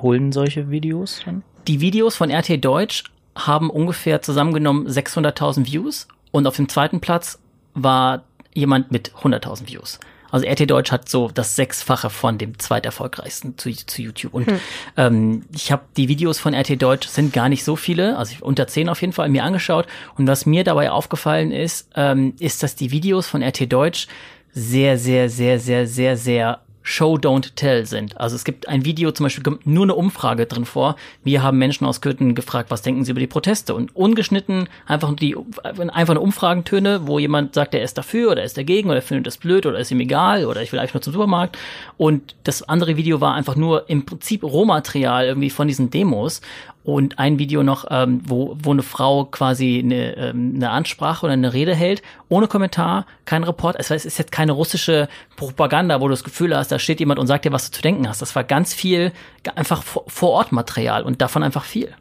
[0.00, 1.42] holen solche Videos dann?
[1.66, 3.04] Die Videos von RT Deutsch
[3.34, 7.38] haben ungefähr zusammengenommen 600.000 Views und auf dem zweiten Platz
[7.74, 10.00] war jemand mit 100.000 Views.
[10.30, 14.32] Also RT Deutsch hat so das Sechsfache von dem zweiterfolgreichsten zu, zu YouTube.
[14.32, 14.60] Und hm.
[14.96, 18.66] ähm, ich habe die Videos von RT Deutsch sind gar nicht so viele, also unter
[18.68, 19.86] zehn auf jeden Fall mir angeschaut.
[20.16, 24.06] Und was mir dabei aufgefallen ist, ähm, ist, dass die Videos von RT Deutsch
[24.52, 28.18] sehr, sehr, sehr, sehr, sehr, sehr Show Don't Tell sind.
[28.18, 30.96] Also es gibt ein Video, zum Beispiel kommt nur eine Umfrage drin vor.
[31.22, 33.74] Wir haben Menschen aus Köthen gefragt, was denken sie über die Proteste?
[33.74, 38.56] Und ungeschnitten einfach die einfach eine Umfragentöne, wo jemand sagt, er ist dafür oder ist
[38.56, 41.12] dagegen oder findet das blöd oder ist ihm egal oder ich will eigentlich nur zum
[41.12, 41.58] Supermarkt.
[41.96, 46.40] Und das andere Video war einfach nur im Prinzip Rohmaterial irgendwie von diesen Demos
[46.82, 51.34] und ein Video noch, ähm, wo, wo eine Frau quasi eine, ähm, eine Ansprache oder
[51.34, 53.76] eine Rede hält, ohne Kommentar, kein Report.
[53.78, 57.26] Es ist jetzt keine russische Propaganda, wo du das Gefühl hast, da steht jemand und
[57.26, 58.22] sagt dir, was du zu denken hast.
[58.22, 59.12] Das war ganz viel
[59.54, 61.94] einfach vor Ort Material und davon einfach viel.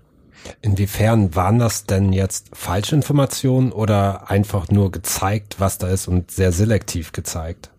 [0.62, 6.54] Inwiefern waren das denn jetzt Falschinformationen oder einfach nur gezeigt, was da ist und sehr
[6.54, 7.72] selektiv gezeigt?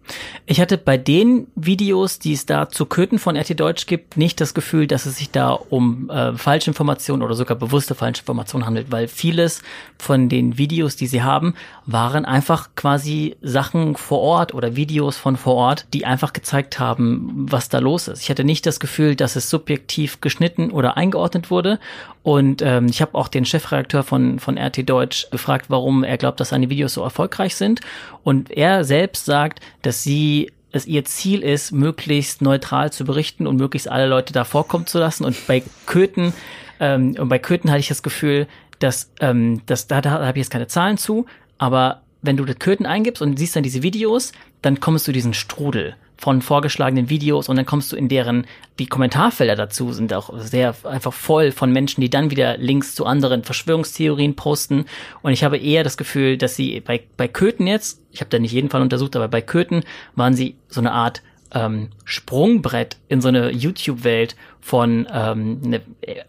[0.46, 4.40] Ich hatte bei den Videos, die es da zu Köthen von RT Deutsch gibt, nicht
[4.40, 9.08] das Gefühl, dass es sich da um äh, Falschinformationen oder sogar bewusste Falschinformationen handelt, weil
[9.08, 9.62] vieles
[9.98, 11.54] von den Videos, die sie haben,
[11.86, 17.46] waren einfach quasi Sachen vor Ort oder Videos von vor Ort, die einfach gezeigt haben,
[17.50, 18.22] was da los ist.
[18.22, 21.78] Ich hatte nicht das Gefühl, dass es subjektiv geschnitten oder eingeordnet wurde.
[22.22, 26.38] Und ähm, ich habe auch den Chefredakteur von, von RT Deutsch gefragt, warum er glaubt,
[26.38, 27.80] dass seine Videos so erfolgreich sind.
[28.22, 33.56] Und er selbst sagt, dass sie es ihr Ziel ist, möglichst neutral zu berichten und
[33.56, 35.24] möglichst alle Leute da vorkommen zu lassen.
[35.24, 36.32] Und bei Köthen,
[36.78, 38.46] ähm, und bei Köthen hatte ich das Gefühl,
[38.78, 41.26] dass, ähm, dass da, da habe ich jetzt keine Zahlen zu,
[41.58, 44.32] aber wenn du das Köthen eingibst und siehst dann diese Videos,
[44.62, 48.46] dann kommst du diesen Strudel von vorgeschlagenen Videos und dann kommst du in deren,
[48.78, 53.06] die Kommentarfelder dazu sind auch sehr einfach voll von Menschen, die dann wieder Links zu
[53.06, 54.84] anderen Verschwörungstheorien posten.
[55.22, 58.38] Und ich habe eher das Gefühl, dass sie bei, bei Köthen jetzt, ich habe da
[58.38, 59.82] nicht jeden Fall untersucht, aber bei Köthen
[60.14, 65.80] waren sie so eine Art ähm, Sprungbrett in so eine YouTube-Welt von ähm, ne,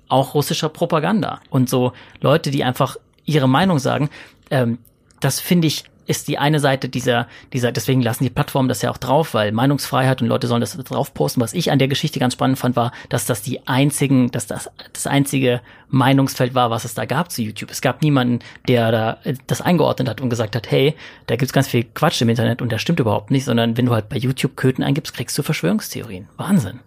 [0.07, 1.41] auch russischer Propaganda.
[1.49, 4.09] Und so Leute, die einfach ihre Meinung sagen,
[4.51, 4.77] ähm,
[5.19, 8.91] das finde ich ist die eine Seite dieser, dieser, deswegen lassen die Plattformen das ja
[8.91, 11.39] auch drauf, weil Meinungsfreiheit und Leute sollen das drauf posten.
[11.39, 14.69] Was ich an der Geschichte ganz spannend fand, war, dass das die einzigen, dass das
[14.91, 17.71] das einzige Meinungsfeld war, was es da gab zu YouTube.
[17.71, 20.95] Es gab niemanden, der da äh, das eingeordnet hat und gesagt hat, hey,
[21.27, 23.93] da gibt's ganz viel Quatsch im Internet und das stimmt überhaupt nicht, sondern wenn du
[23.93, 26.27] halt bei YouTube Köten eingibst, kriegst du Verschwörungstheorien.
[26.35, 26.81] Wahnsinn.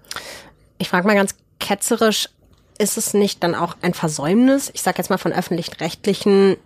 [0.79, 2.29] Ich frage mal ganz ketzerisch,
[2.79, 6.57] ist es nicht dann auch ein Versäumnis, ich sage jetzt mal von öffentlich-rechtlichen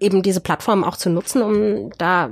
[0.00, 2.30] eben diese Plattform auch zu nutzen, um da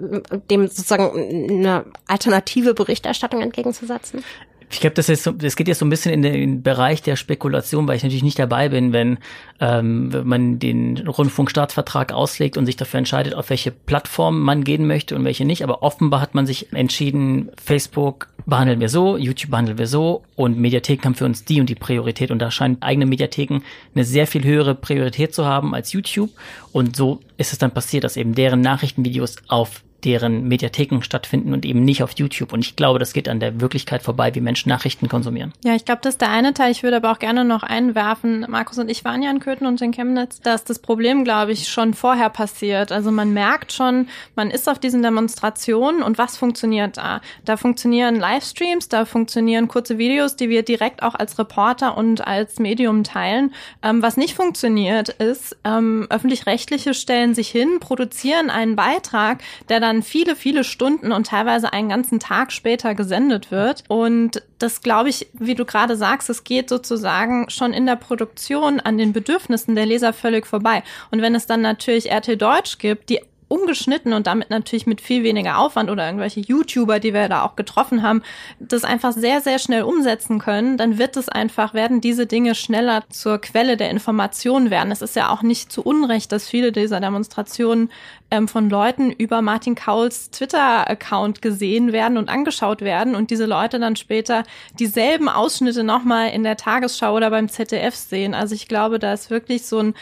[0.51, 1.11] dem sozusagen
[1.51, 4.25] eine alternative Berichterstattung entgegenzusetzen?
[4.73, 7.89] Ich glaube, das, ist das geht jetzt so ein bisschen in den Bereich der Spekulation,
[7.89, 9.19] weil ich natürlich nicht dabei bin, wenn,
[9.59, 14.87] ähm, wenn man den Rundfunkstaatsvertrag auslegt und sich dafür entscheidet, auf welche Plattform man gehen
[14.87, 15.65] möchte und welche nicht.
[15.65, 20.57] Aber offenbar hat man sich entschieden, Facebook behandeln wir so, YouTube behandeln wir so und
[20.57, 22.31] Mediatheken haben für uns die und die Priorität.
[22.31, 23.63] Und da scheinen eigene Mediatheken
[23.95, 26.31] eine sehr viel höhere Priorität zu haben als YouTube.
[26.71, 31.65] Und so ist es dann passiert, dass eben deren Nachrichtenvideos auf deren Mediatheken stattfinden und
[31.65, 32.53] eben nicht auf YouTube.
[32.53, 35.53] Und ich glaube, das geht an der Wirklichkeit vorbei, wie Menschen Nachrichten konsumieren.
[35.65, 36.71] Ja, ich glaube, das ist der eine Teil.
[36.71, 39.81] Ich würde aber auch gerne noch einwerfen, Markus und ich waren ja in Köthen und
[39.81, 42.93] in Chemnitz, dass das Problem, glaube ich, schon vorher passiert.
[42.93, 47.21] Also man merkt schon, man ist auf diesen Demonstrationen und was funktioniert da?
[47.45, 52.59] Da funktionieren Livestreams, da funktionieren kurze Videos, die wir direkt auch als Reporter und als
[52.59, 53.53] Medium teilen.
[53.83, 59.90] Ähm, was nicht funktioniert, ist, ähm, öffentlich-rechtliche stellen sich hin, produzieren einen Beitrag, der dann
[59.91, 63.83] dann viele, viele Stunden und teilweise einen ganzen Tag später gesendet wird.
[63.89, 68.79] Und das glaube ich, wie du gerade sagst, es geht sozusagen schon in der Produktion
[68.79, 70.85] an den Bedürfnissen der Leser völlig vorbei.
[71.11, 73.21] Und wenn es dann natürlich RT Deutsch gibt, die
[73.51, 77.57] ungeschnitten und damit natürlich mit viel weniger Aufwand oder irgendwelche YouTuber, die wir da auch
[77.57, 78.23] getroffen haben,
[78.61, 83.03] das einfach sehr, sehr schnell umsetzen können, dann wird es einfach, werden diese Dinge schneller
[83.11, 84.93] zur Quelle der Information werden.
[84.93, 87.91] Es ist ja auch nicht zu Unrecht, dass viele dieser Demonstrationen
[88.31, 93.79] ähm, von Leuten über Martin Kauls Twitter-Account gesehen werden und angeschaut werden und diese Leute
[93.81, 94.45] dann später
[94.79, 98.35] dieselben Ausschnitte nochmal in der Tagesschau oder beim ZDF sehen.
[98.35, 99.95] Also ich glaube, da ist wirklich so, ein,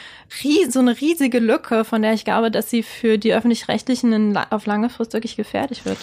[0.68, 4.91] so eine riesige Lücke, von der ich glaube, dass sie für die öffentlich-rechtlichen auf lange
[4.91, 5.99] Frist wirklich gefährlich wird.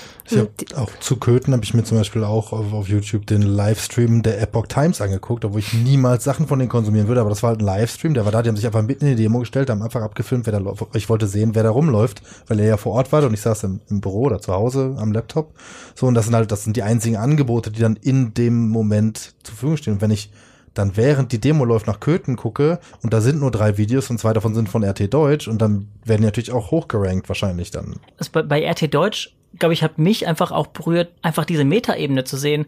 [0.75, 4.41] Auch zu Köthen habe ich mir zum Beispiel auch auf, auf YouTube den Livestream der
[4.41, 7.61] Epoch Times angeguckt, obwohl ich niemals Sachen von denen konsumieren würde, aber das war halt
[7.61, 9.81] ein Livestream, der war da, die haben sich einfach mitten in die Demo gestellt, haben
[9.81, 10.83] einfach abgefilmt, wer da läuft.
[10.95, 13.41] Ich wollte sehen, wer da rumläuft trifft, weil er ja vor Ort war und ich
[13.41, 15.53] saß im, im Büro oder zu Hause am Laptop.
[15.95, 19.35] So, und das sind halt, das sind die einzigen Angebote, die dann in dem Moment
[19.43, 19.93] zur Verfügung stehen.
[19.93, 20.31] Und wenn ich
[20.73, 24.19] dann während die Demo läuft nach Köthen gucke und da sind nur drei Videos und
[24.19, 27.95] zwei davon sind von RT Deutsch und dann werden die natürlich auch hochgerankt wahrscheinlich dann.
[28.17, 32.23] Also bei, bei RT Deutsch glaube ich, hat mich einfach auch berührt, einfach diese Metaebene
[32.23, 32.65] zu sehen.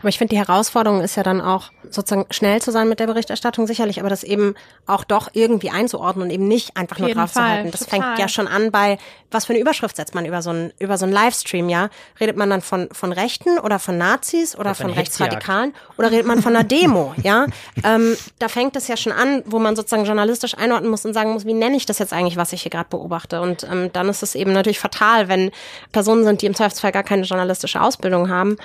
[0.00, 3.06] Aber ich finde, die Herausforderung ist ja dann auch, sozusagen schnell zu sein mit der
[3.06, 4.54] Berichterstattung sicherlich, aber das eben
[4.86, 7.70] auch doch irgendwie einzuordnen und eben nicht einfach nur drauf Fall, zu halten.
[7.70, 8.00] Das total.
[8.00, 8.98] fängt ja schon an bei,
[9.30, 11.90] was für eine Überschrift setzt man über so einen, über so einen Livestream, ja?
[12.18, 16.26] Redet man dann von, von Rechten oder von Nazis oder, oder von Rechtsradikalen oder redet
[16.26, 17.46] man von einer Demo, ja?
[17.84, 21.32] Ähm, da fängt es ja schon an, wo man sozusagen journalistisch einordnen muss und sagen
[21.32, 23.40] muss, wie nenne ich das jetzt eigentlich, was ich hier gerade beobachte?
[23.40, 25.50] Und ähm, dann ist es eben natürlich fatal, wenn
[25.92, 28.56] Personen sind, die im Zweifelsfall gar keine journalistische Ausbildung haben,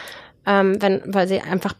[0.47, 1.73] ähm, wenn, weil sie einfach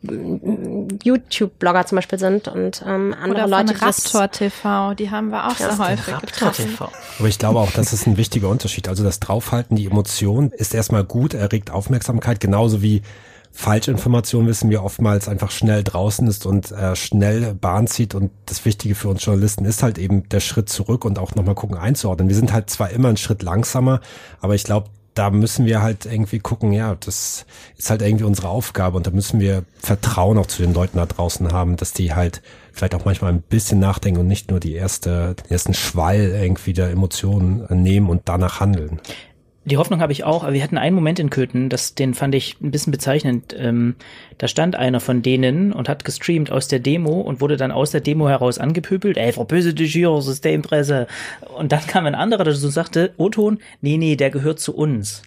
[1.04, 5.48] YouTube-Blogger zum Beispiel sind und ähm, andere Oder Leute von Rastor TV, die haben wir
[5.48, 6.66] auch sehr häufig getroffen.
[6.66, 6.92] TV.
[7.20, 8.88] Aber ich glaube auch, das ist ein wichtiger Unterschied.
[8.88, 13.04] Also das Draufhalten, die Emotion ist erstmal gut, erregt Aufmerksamkeit, genauso wie
[13.52, 18.66] Falschinformation wissen wir oftmals einfach schnell draußen ist und äh, schnell Bahn zieht und das
[18.66, 22.28] Wichtige für uns Journalisten ist halt eben der Schritt zurück und auch nochmal gucken einzuordnen.
[22.28, 24.02] Wir sind halt zwar immer einen Schritt langsamer,
[24.42, 27.46] aber ich glaube, da müssen wir halt irgendwie gucken, ja, das
[27.78, 31.06] ist halt irgendwie unsere Aufgabe und da müssen wir Vertrauen auch zu den Leuten da
[31.06, 32.42] draußen haben, dass die halt
[32.74, 36.74] vielleicht auch manchmal ein bisschen nachdenken und nicht nur die erste, den ersten Schwall irgendwie
[36.74, 39.00] der Emotionen nehmen und danach handeln.
[39.68, 42.36] Die Hoffnung habe ich auch, aber wir hatten einen Moment in Köthen, das, den fand
[42.36, 43.56] ich ein bisschen bezeichnend.
[43.58, 43.96] Ähm,
[44.38, 47.90] da stand einer von denen und hat gestreamt aus der Demo und wurde dann aus
[47.90, 49.18] der Demo heraus angepöbelt.
[49.18, 51.08] Ey, verböse dich hier, Systempresse.
[51.58, 55.24] Und dann kam ein anderer, der so sagte, O-Ton, nee, nee, der gehört zu uns.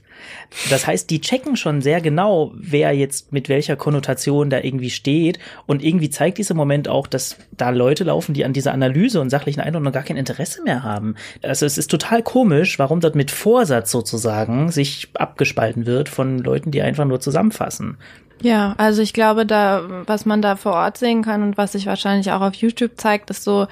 [0.71, 5.39] Das heißt, die checken schon sehr genau, wer jetzt mit welcher Konnotation da irgendwie steht.
[5.67, 9.31] Und irgendwie zeigt dieser Moment auch, dass da Leute laufen, die an dieser Analyse und
[9.31, 11.15] sachlichen Einordnung gar kein Interesse mehr haben.
[11.43, 16.71] Also es ist total komisch, warum dort mit Vorsatz sozusagen sich abgespalten wird von Leuten,
[16.71, 17.99] die einfach nur zusammenfassen.
[18.43, 21.87] Ja, also ich glaube, da, was man da vor Ort sehen kann und was sich
[21.87, 23.67] wahrscheinlich auch auf YouTube zeigt, ist so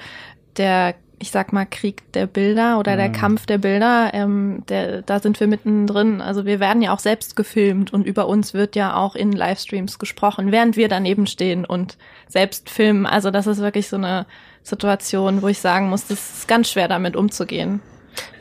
[0.57, 3.13] der ich sag mal, Krieg der Bilder oder der mhm.
[3.13, 6.21] Kampf der Bilder, ähm, der, da sind wir mittendrin.
[6.21, 9.99] Also wir werden ja auch selbst gefilmt und über uns wird ja auch in Livestreams
[9.99, 11.97] gesprochen, während wir daneben stehen und
[12.27, 13.05] selbst filmen.
[13.05, 14.25] Also das ist wirklich so eine
[14.61, 17.81] Situation, wo ich sagen muss, das ist ganz schwer damit umzugehen.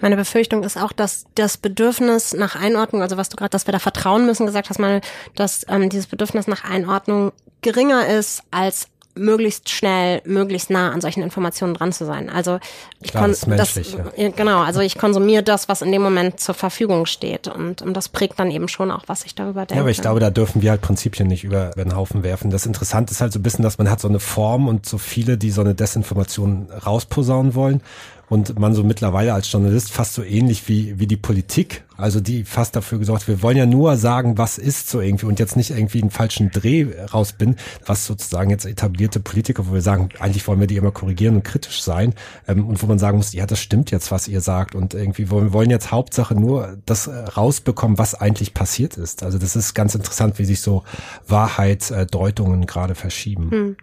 [0.01, 3.73] Meine Befürchtung ist auch, dass das Bedürfnis nach Einordnung, also was du gerade, dass wir
[3.73, 5.01] da vertrauen müssen, gesagt hast, mal,
[5.35, 11.23] dass ähm, dieses Bedürfnis nach Einordnung geringer ist als möglichst schnell, möglichst nah an solchen
[11.23, 12.29] Informationen dran zu sein.
[12.29, 12.59] Also
[13.01, 14.29] ich Klar, das, das ja.
[14.31, 18.09] genau, also ich konsumiere das, was in dem Moment zur Verfügung steht und, und das
[18.09, 19.75] prägt dann eben schon auch, was ich darüber denke.
[19.75, 22.51] Ja, aber ich glaube, da dürfen wir halt Prinzipien nicht über, über den Haufen werfen.
[22.51, 24.99] Das Interessante ist halt so ein bisschen, dass man hat so eine Form und so
[24.99, 27.83] viele, die so eine Desinformation rausposaunen wollen
[28.29, 32.45] und man so mittlerweile als Journalist fast so ähnlich wie, wie die Politik, also die
[32.45, 35.71] fast dafür gesorgt, wir wollen ja nur sagen, was ist so irgendwie und jetzt nicht
[35.71, 40.47] irgendwie einen falschen Dreh raus bin, was sozusagen jetzt etablierte Politiker, wo wir sagen, eigentlich
[40.49, 42.15] wollen wir die immer korrigieren und kritisch sein
[42.49, 45.31] ähm, und wo man sagen muss, ja, das stimmt jetzt, was ihr sagt und irgendwie
[45.31, 49.23] wir wollen jetzt Hauptsache nur das äh, rausbekommen, was eigentlich passiert ist.
[49.23, 50.83] Also das ist ganz interessant, wie sich so
[51.29, 53.51] Wahrheitsdeutungen gerade verschieben.
[53.51, 53.77] Hm.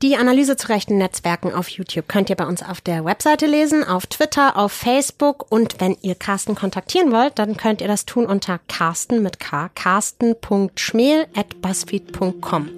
[0.00, 3.82] Die Analyse zu rechten Netzwerken auf YouTube könnt ihr bei uns auf der Webseite lesen,
[3.82, 5.50] auf Twitter, auf Facebook.
[5.50, 9.70] Und wenn ihr Carsten kontaktieren wollt, dann könnt ihr das tun unter carsten mit k,
[9.74, 12.68] carsten.schmel at buzzfeed.com.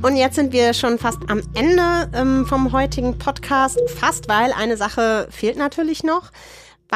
[0.00, 4.78] Und jetzt sind wir schon fast am Ende ähm, vom heutigen Podcast, fast, weil eine
[4.78, 6.30] Sache fehlt natürlich noch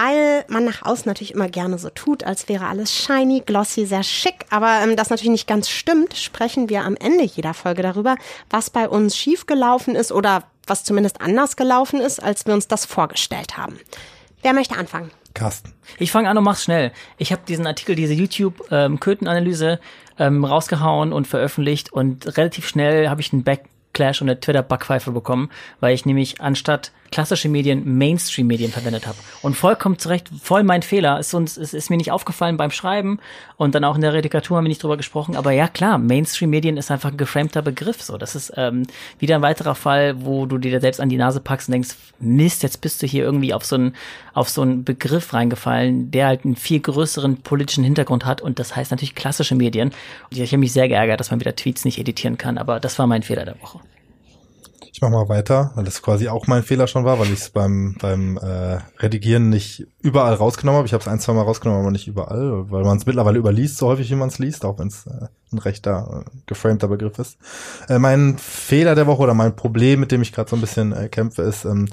[0.00, 4.04] weil man nach außen natürlich immer gerne so tut, als wäre alles shiny, glossy, sehr
[4.04, 4.46] schick.
[4.50, 8.16] Aber ähm, das natürlich nicht ganz stimmt, sprechen wir am Ende jeder Folge darüber,
[8.48, 12.84] was bei uns schiefgelaufen ist oder was zumindest anders gelaufen ist, als wir uns das
[12.84, 13.80] vorgestellt haben.
[14.42, 15.10] Wer möchte anfangen?
[15.34, 15.72] Carsten.
[15.98, 16.92] Ich fange an und mach's schnell.
[17.16, 19.80] Ich habe diesen Artikel, diese YouTube-Kötenanalyse
[20.18, 25.10] ähm, ähm, rausgehauen und veröffentlicht und relativ schnell habe ich einen Backclash und eine Twitter-Backpfeife
[25.10, 29.18] bekommen, weil ich nämlich anstatt klassische Medien Mainstream-Medien verwendet habe.
[29.42, 31.18] Und vollkommen zurecht, voll mein Fehler.
[31.18, 33.18] Ist uns, ist, ist mir nicht aufgefallen beim Schreiben
[33.56, 35.36] und dann auch in der Redikatur haben wir nicht drüber gesprochen.
[35.36, 38.02] Aber ja, klar, Mainstream-Medien ist einfach ein geframter Begriff.
[38.02, 38.84] So, das ist ähm,
[39.18, 42.62] wieder ein weiterer Fall, wo du dir selbst an die Nase packst und denkst, Mist,
[42.62, 43.94] jetzt bist du hier irgendwie auf so einen
[44.34, 48.40] auf so einen Begriff reingefallen, der halt einen viel größeren politischen Hintergrund hat.
[48.40, 49.88] Und das heißt natürlich klassische Medien.
[50.30, 52.58] Und ich habe mich sehr geärgert, dass man wieder Tweets nicht editieren kann.
[52.58, 53.80] Aber das war mein Fehler der Woche.
[54.98, 57.50] Ich mach mal weiter, weil das quasi auch mein Fehler schon war, weil ich es
[57.50, 60.88] beim, beim äh, Redigieren nicht überall rausgenommen habe.
[60.88, 63.76] Ich habe es ein, zwei Mal rausgenommen, aber nicht überall, weil man es mittlerweile überliest,
[63.76, 67.16] so häufig wie man es liest, auch wenn es äh, ein rechter, äh, geframter Begriff
[67.20, 67.38] ist.
[67.88, 70.92] Äh, mein Fehler der Woche oder mein Problem, mit dem ich gerade so ein bisschen
[70.92, 71.86] äh, kämpfe, ist, ähm,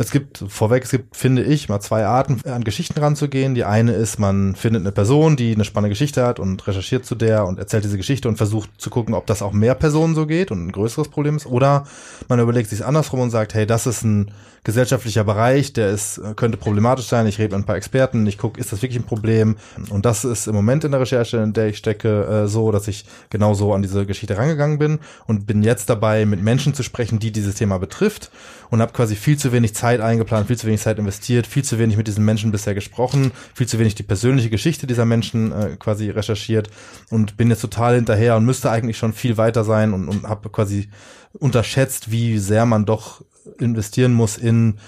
[0.00, 3.54] es gibt vorweg, es gibt, finde ich, mal zwei Arten, an Geschichten ranzugehen.
[3.54, 7.14] Die eine ist, man findet eine Person, die eine spannende Geschichte hat und recherchiert zu
[7.14, 10.26] der und erzählt diese Geschichte und versucht zu gucken, ob das auch mehr Personen so
[10.26, 11.44] geht und ein größeres Problem ist.
[11.44, 11.84] Oder
[12.28, 14.30] man überlegt sich andersrum und sagt, hey, das ist ein
[14.64, 17.26] gesellschaftlicher Bereich, der ist, könnte problematisch sein.
[17.26, 19.56] Ich rede mit ein paar Experten, ich gucke, ist das wirklich ein Problem?
[19.90, 22.88] Und das ist im Moment in der Recherche, in der ich stecke, äh, so, dass
[22.88, 27.18] ich genauso an diese Geschichte rangegangen bin und bin jetzt dabei, mit Menschen zu sprechen,
[27.18, 28.30] die dieses Thema betrifft
[28.70, 31.78] und habe quasi viel zu wenig Zeit eingeplant, viel zu wenig Zeit investiert, viel zu
[31.78, 35.76] wenig mit diesen Menschen bisher gesprochen, viel zu wenig die persönliche Geschichte dieser Menschen äh,
[35.78, 36.70] quasi recherchiert
[37.10, 40.48] und bin jetzt total hinterher und müsste eigentlich schon viel weiter sein und, und habe
[40.50, 40.88] quasi
[41.32, 43.22] unterschätzt, wie sehr man doch
[43.58, 44.78] investieren muss in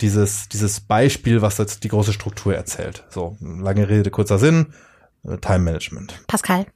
[0.00, 3.04] dieses, dieses Beispiel, was jetzt die große Struktur erzählt.
[3.10, 4.72] So, lange Rede, kurzer Sinn,
[5.24, 6.14] äh, Time Management.
[6.26, 6.66] Pascal.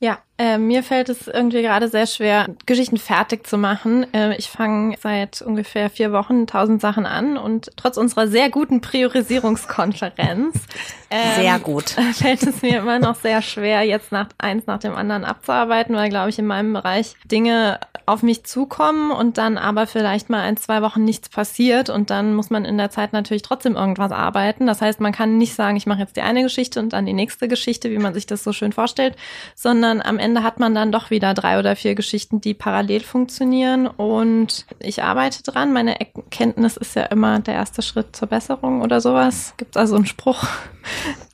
[0.00, 4.06] Ja, Äh, mir fällt es irgendwie gerade sehr schwer, Geschichten fertig zu machen.
[4.14, 8.80] Äh, ich fange seit ungefähr vier Wochen tausend Sachen an und trotz unserer sehr guten
[8.80, 10.54] Priorisierungskonferenz
[11.10, 11.90] ähm, sehr gut.
[12.14, 16.08] fällt es mir immer noch sehr schwer, jetzt nach eins nach dem anderen abzuarbeiten, weil,
[16.08, 20.56] glaube ich, in meinem Bereich Dinge auf mich zukommen und dann aber vielleicht mal ein,
[20.56, 24.66] zwei Wochen nichts passiert und dann muss man in der Zeit natürlich trotzdem irgendwas arbeiten.
[24.66, 27.12] Das heißt, man kann nicht sagen, ich mache jetzt die eine Geschichte und dann die
[27.12, 29.14] nächste Geschichte, wie man sich das so schön vorstellt,
[29.54, 33.00] sondern am Ende Ende hat man dann doch wieder drei oder vier Geschichten, die parallel
[33.00, 33.86] funktionieren.
[33.86, 35.72] Und ich arbeite dran.
[35.72, 39.54] Meine Erkenntnis ist ja immer der erste Schritt zur Besserung oder sowas.
[39.56, 40.44] Gibt es also einen Spruch?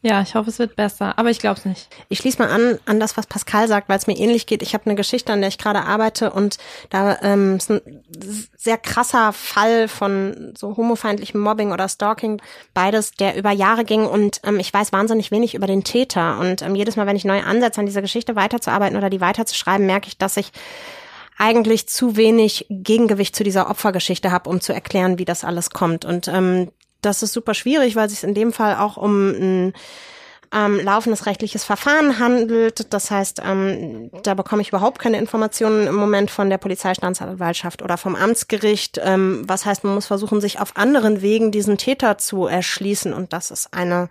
[0.07, 1.89] Ja, ich hoffe, es wird besser, aber ich glaube es nicht.
[2.11, 4.61] Ich schließe mal an an das, was Pascal sagt, weil es mir ähnlich geht.
[4.61, 6.59] Ich habe eine Geschichte, an der ich gerade arbeite und
[6.91, 7.81] da ähm, ist ein
[8.55, 12.43] sehr krasser Fall von so homofeindlichem Mobbing oder Stalking,
[12.75, 16.61] beides, der über Jahre ging und ähm, ich weiß wahnsinnig wenig über den Täter und
[16.61, 20.09] ähm, jedes Mal, wenn ich neu ansetze, an dieser Geschichte weiterzuarbeiten oder die weiterzuschreiben, merke
[20.09, 20.53] ich, dass ich
[21.39, 26.05] eigentlich zu wenig Gegengewicht zu dieser Opfergeschichte habe, um zu erklären, wie das alles kommt.
[26.05, 26.71] Und ähm,
[27.01, 29.73] das ist super schwierig, weil es sich in dem Fall auch um ein
[30.55, 32.93] ähm, laufendes rechtliches Verfahren handelt.
[32.93, 37.99] Das heißt, ähm, da bekomme ich überhaupt keine Informationen im Moment von der Polizeistaatsanwaltschaft oder
[37.99, 39.01] vom Amtsgericht.
[39.03, 43.13] Ähm, was heißt, man muss versuchen, sich auf anderen Wegen diesen Täter zu erschließen.
[43.13, 44.09] Und das ist eine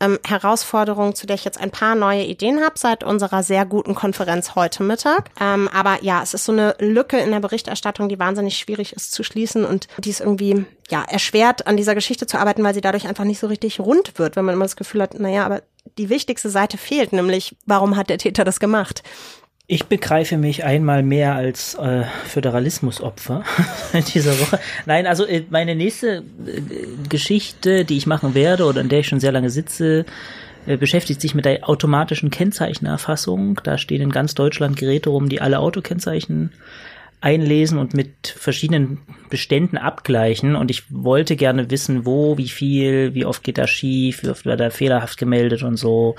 [0.00, 3.94] ähm, Herausforderung, zu der ich jetzt ein paar neue Ideen habe seit unserer sehr guten
[3.94, 5.30] Konferenz heute Mittag.
[5.40, 9.12] Ähm, aber ja, es ist so eine Lücke in der Berichterstattung, die wahnsinnig schwierig ist
[9.12, 12.80] zu schließen und die ist irgendwie ja erschwert, an dieser Geschichte zu arbeiten, weil sie
[12.80, 15.62] dadurch einfach nicht so richtig rund wird, wenn man immer das Gefühl hat, naja, aber
[15.98, 19.02] die wichtigste Seite fehlt, nämlich warum hat der Täter das gemacht?
[19.68, 23.42] Ich begreife mich einmal mehr als äh, Föderalismusopfer
[23.92, 24.60] in dieser Woche.
[24.86, 26.60] Nein, also äh, meine nächste äh,
[27.08, 30.04] Geschichte, die ich machen werde oder in der ich schon sehr lange sitze,
[30.66, 33.60] äh, beschäftigt sich mit der automatischen Kennzeichenerfassung.
[33.64, 36.52] Da stehen in ganz Deutschland Geräte rum, die alle Autokennzeichen
[37.20, 38.98] einlesen und mit verschiedenen
[39.30, 40.54] Beständen abgleichen.
[40.54, 44.44] Und ich wollte gerne wissen, wo, wie viel, wie oft geht das schief, wie oft
[44.44, 46.14] wird da fehlerhaft gemeldet und so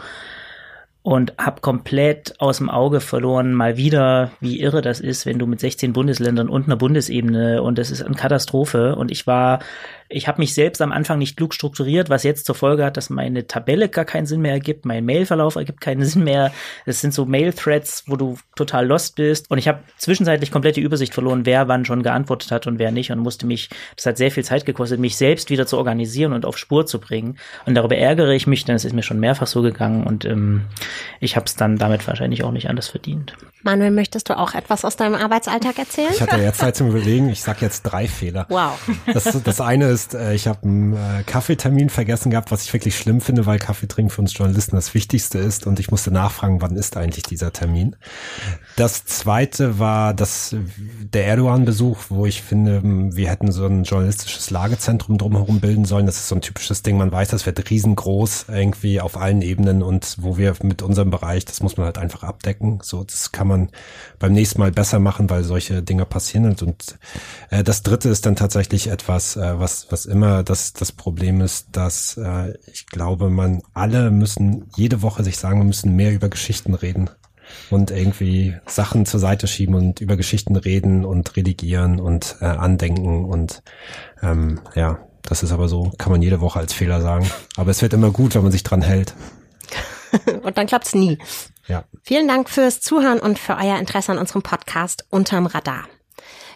[1.07, 5.47] und habe komplett aus dem Auge verloren, mal wieder, wie irre das ist, wenn du
[5.47, 8.93] mit 16 Bundesländern und einer Bundesebene und das ist eine Katastrophe.
[8.97, 9.59] Und ich war
[10.09, 13.09] ich habe mich selbst am Anfang nicht klug strukturiert, was jetzt zur Folge hat, dass
[13.09, 16.51] meine Tabelle gar keinen Sinn mehr ergibt, mein Mailverlauf ergibt keinen Sinn mehr.
[16.85, 19.49] Es sind so Mail-Threads, wo du total lost bist.
[19.51, 22.91] Und ich habe zwischenzeitlich komplett die Übersicht verloren, wer wann schon geantwortet hat und wer
[22.91, 23.11] nicht.
[23.11, 26.45] Und musste mich, das hat sehr viel Zeit gekostet, mich selbst wieder zu organisieren und
[26.45, 27.37] auf Spur zu bringen.
[27.65, 30.61] Und darüber ärgere ich mich, denn es ist mir schon mehrfach so gegangen und ähm,
[31.19, 33.33] ich habe es dann damit wahrscheinlich auch nicht anders verdient.
[33.67, 36.13] Manuel, möchtest du auch etwas aus deinem Arbeitsalltag erzählen?
[36.13, 37.27] Ich hatte jetzt Zeit zum Überlegen.
[37.27, 38.45] Ich sag jetzt drei Fehler.
[38.47, 38.79] Wow.
[39.13, 42.97] Das, das eine ist, äh, ich habe einen äh, Kaffeetermin vergessen gehabt, was ich wirklich
[42.97, 45.67] schlimm finde, weil Kaffee trinken für uns Journalisten das Wichtigste ist.
[45.67, 47.97] Und ich musste nachfragen, wann ist eigentlich dieser Termin.
[48.77, 50.55] Das zweite war das,
[51.13, 56.05] der Erdogan-Besuch, wo ich finde, wir hätten so ein journalistisches Lagezentrum drumherum bilden sollen.
[56.05, 56.95] Das ist so ein typisches Ding.
[56.97, 61.43] Man weiß, das wird riesengroß irgendwie auf allen Ebenen und wo wir mit unserem Bereich,
[61.43, 62.79] das muss man halt einfach abdecken.
[62.81, 63.56] So, das kann man
[64.19, 66.55] beim nächsten Mal besser machen, weil solche Dinge passieren.
[66.61, 66.97] Und
[67.49, 71.69] äh, das dritte ist dann tatsächlich etwas, äh, was, was immer das, das Problem ist,
[71.71, 76.29] dass äh, ich glaube, man alle müssen jede Woche sich sagen, wir müssen mehr über
[76.29, 77.09] Geschichten reden
[77.69, 83.25] und irgendwie Sachen zur Seite schieben und über Geschichten reden und redigieren und äh, andenken
[83.25, 83.63] und
[84.21, 87.29] ähm, ja, das ist aber so, kann man jede Woche als Fehler sagen.
[87.57, 89.13] Aber es wird immer gut, wenn man sich dran hält.
[90.43, 91.17] und dann klappt's nie.
[91.67, 91.83] Ja.
[92.03, 95.85] Vielen Dank fürs Zuhören und für euer Interesse an unserem Podcast Unterm Radar.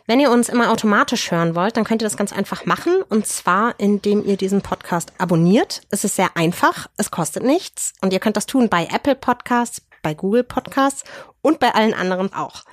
[0.07, 3.01] Wenn ihr uns immer automatisch hören wollt, dann könnt ihr das ganz einfach machen.
[3.07, 5.81] Und zwar, indem ihr diesen Podcast abonniert.
[5.89, 6.87] Es ist sehr einfach.
[6.97, 7.93] Es kostet nichts.
[8.01, 11.03] Und ihr könnt das tun bei Apple Podcasts, bei Google Podcasts
[11.41, 12.63] und bei allen anderen auch.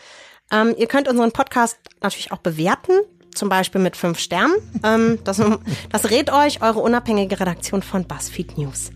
[0.51, 2.93] Ähm, ihr könnt unseren Podcast natürlich auch bewerten,
[3.35, 4.55] zum Beispiel mit fünf Sternen.
[4.83, 5.41] Ähm, das,
[5.91, 8.91] das rät euch eure unabhängige Redaktion von BuzzFeed News.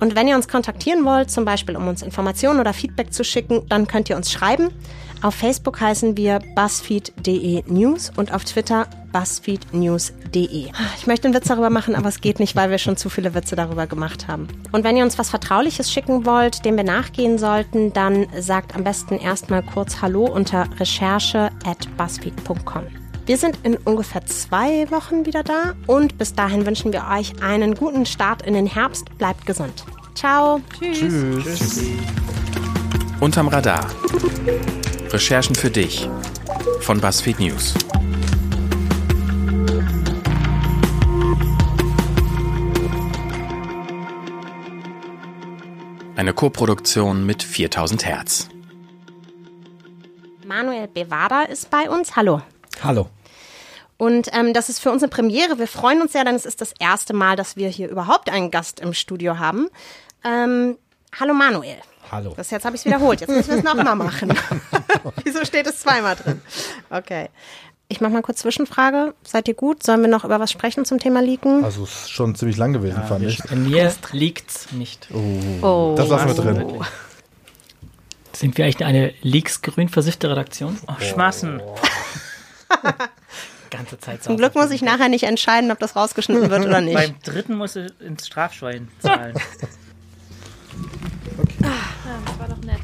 [0.00, 3.62] Und wenn ihr uns kontaktieren wollt, zum Beispiel um uns Informationen oder Feedback zu schicken,
[3.68, 4.70] dann könnt ihr uns schreiben.
[5.22, 10.68] Auf Facebook heißen wir buzzfeed.de News und auf Twitter buzzfeednews.de.
[10.96, 13.34] Ich möchte einen Witz darüber machen, aber es geht nicht, weil wir schon zu viele
[13.34, 14.48] Witze darüber gemacht haben.
[14.72, 18.84] Und wenn ihr uns was Vertrauliches schicken wollt, dem wir nachgehen sollten, dann sagt am
[18.84, 22.99] besten erstmal kurz Hallo unter recherche at buzzfeed.com.
[23.30, 27.76] Wir sind in ungefähr zwei Wochen wieder da und bis dahin wünschen wir euch einen
[27.76, 29.16] guten Start in den Herbst.
[29.18, 29.84] Bleibt gesund.
[30.16, 30.60] Ciao.
[30.76, 30.98] Tschüss.
[30.98, 31.44] Tschüss.
[31.44, 31.84] Tschüss.
[33.20, 33.86] Unterm Radar.
[35.10, 36.10] Recherchen für dich
[36.80, 37.74] von BuzzFeed News.
[46.16, 48.48] Eine Koproduktion mit 4000 Hertz.
[50.44, 52.16] Manuel Bevada ist bei uns.
[52.16, 52.42] Hallo.
[52.82, 53.08] Hallo.
[54.00, 55.58] Und ähm, das ist für uns eine Premiere.
[55.58, 58.50] Wir freuen uns sehr, denn es ist das erste Mal, dass wir hier überhaupt einen
[58.50, 59.68] Gast im Studio haben.
[60.24, 60.78] Ähm,
[61.20, 61.76] hallo Manuel.
[62.10, 62.32] Hallo.
[62.34, 63.20] Das jetzt habe ich es wiederholt.
[63.20, 64.32] Jetzt müssen wir es nochmal machen.
[65.24, 66.40] Wieso steht es zweimal drin?
[66.88, 67.28] Okay.
[67.88, 69.12] Ich mache mal kurz Zwischenfrage.
[69.22, 69.82] Seid ihr gut?
[69.82, 71.62] Sollen wir noch über was sprechen zum Thema Leaken?
[71.62, 73.44] Also es ist schon ziemlich lang gewesen, fand ich.
[73.52, 75.10] In mir liegt's nicht.
[75.12, 76.84] Oh, Das lassen wir drin.
[78.32, 80.78] Sind wir eigentlich eine Leaks-grün versiffte Redaktion?
[80.88, 81.60] Oh, Schmassen.
[83.70, 86.94] ganze Zeit Zum Glück muss ich nachher nicht entscheiden, ob das rausgeschnitten wird oder nicht.
[86.94, 89.34] Beim dritten muss du ins Strafschwein zahlen.
[91.38, 91.54] okay.
[91.62, 92.80] Ah, das war doch nett.